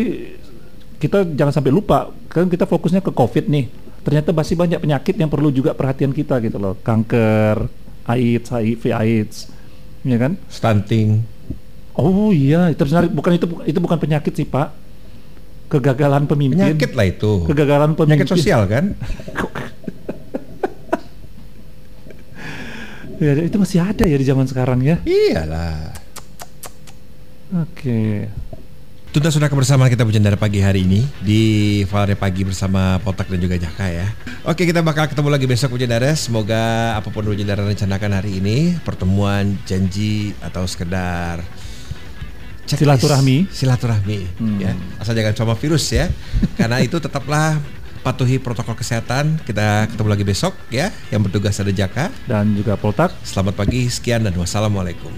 kita 1.01 1.25
jangan 1.33 1.53
sampai 1.55 1.71
lupa 1.73 2.13
kan 2.29 2.45
kita 2.45 2.69
fokusnya 2.69 3.01
ke 3.01 3.09
Covid 3.09 3.49
nih. 3.49 3.65
Ternyata 4.05 4.29
masih 4.31 4.55
banyak 4.55 4.79
penyakit 4.79 5.15
yang 5.17 5.27
perlu 5.33 5.49
juga 5.49 5.73
perhatian 5.73 6.13
kita 6.13 6.37
gitu 6.45 6.61
loh. 6.61 6.77
Kanker, 6.85 7.67
AIDS, 8.05 8.47
HIV, 8.53 8.83
AIDS. 8.93 9.37
Ya 10.05 10.17
kan? 10.21 10.37
Stunting. 10.47 11.25
Oh 11.99 12.31
iya, 12.31 12.71
itu 12.71 12.79
sebenarnya 12.87 13.11
bukan 13.11 13.31
itu 13.35 13.45
itu 13.67 13.79
bukan 13.83 13.97
penyakit 13.99 14.31
sih, 14.31 14.47
Pak. 14.47 14.71
Kegagalan 15.67 16.23
pemimpin. 16.25 16.55
Penyakit 16.55 16.95
lah 16.95 17.05
itu. 17.11 17.43
Kegagalan 17.43 17.97
pemimpin. 17.97 18.23
Penyakit 18.23 18.31
sosial 18.31 18.63
kan? 18.71 18.95
Ya, 23.19 23.35
itu 23.35 23.57
masih 23.59 23.83
ada 23.83 24.07
ya 24.07 24.15
di 24.15 24.25
zaman 24.25 24.47
sekarang 24.47 24.79
ya. 24.79 24.95
Iyalah. 25.03 25.91
Oke. 27.51 28.31
Tuntas 29.09 29.33
sudah 29.33 29.49
bersama 29.49 29.89
kita 29.89 30.05
bercanda 30.05 30.29
pagi 30.37 30.61
hari 30.61 30.85
ini 30.85 31.01
di 31.25 31.41
Valare 31.89 32.13
Pagi 32.13 32.45
bersama 32.45 33.01
Potak 33.01 33.25
dan 33.25 33.41
juga 33.41 33.57
Jaka 33.57 33.89
ya. 33.89 34.07
Oke 34.45 34.69
kita 34.69 34.85
bakal 34.85 35.09
ketemu 35.09 35.33
lagi 35.33 35.49
besok 35.49 35.73
Bujandara. 35.73 36.13
Semoga 36.13 36.93
apa 36.93 37.09
pun 37.09 37.25
Bujandara 37.25 37.65
rencanakan 37.65 38.21
hari 38.21 38.37
ini 38.37 38.77
pertemuan 38.85 39.57
janji 39.65 40.37
atau 40.45 40.61
sekedar 40.69 41.41
checklist. 42.69 43.01
Silaturahmi. 43.01 43.37
silaturahmi 43.49 44.19
Hmm. 44.37 44.61
ya 44.61 44.77
asal 45.01 45.17
jangan 45.17 45.33
cuma 45.33 45.57
virus 45.57 45.89
ya 45.89 46.05
karena 46.53 46.77
itu 46.85 47.01
tetaplah 47.01 47.57
patuhi 48.01 48.41
protokol 48.41 48.75
kesehatan. 48.75 49.39
Kita 49.43 49.87
ketemu 49.91 50.09
lagi 50.09 50.25
besok 50.25 50.53
ya. 50.73 50.89
Yang 51.13 51.21
bertugas 51.29 51.55
ada 51.59 51.71
Jaka. 51.71 52.11
Dan 52.25 52.57
juga 52.57 52.75
Poltak. 52.79 53.11
selamat 53.23 53.53
pagi 53.55 53.87
sekian 53.87 54.25
dan 54.25 54.33
wassalamualaikum 54.35 55.11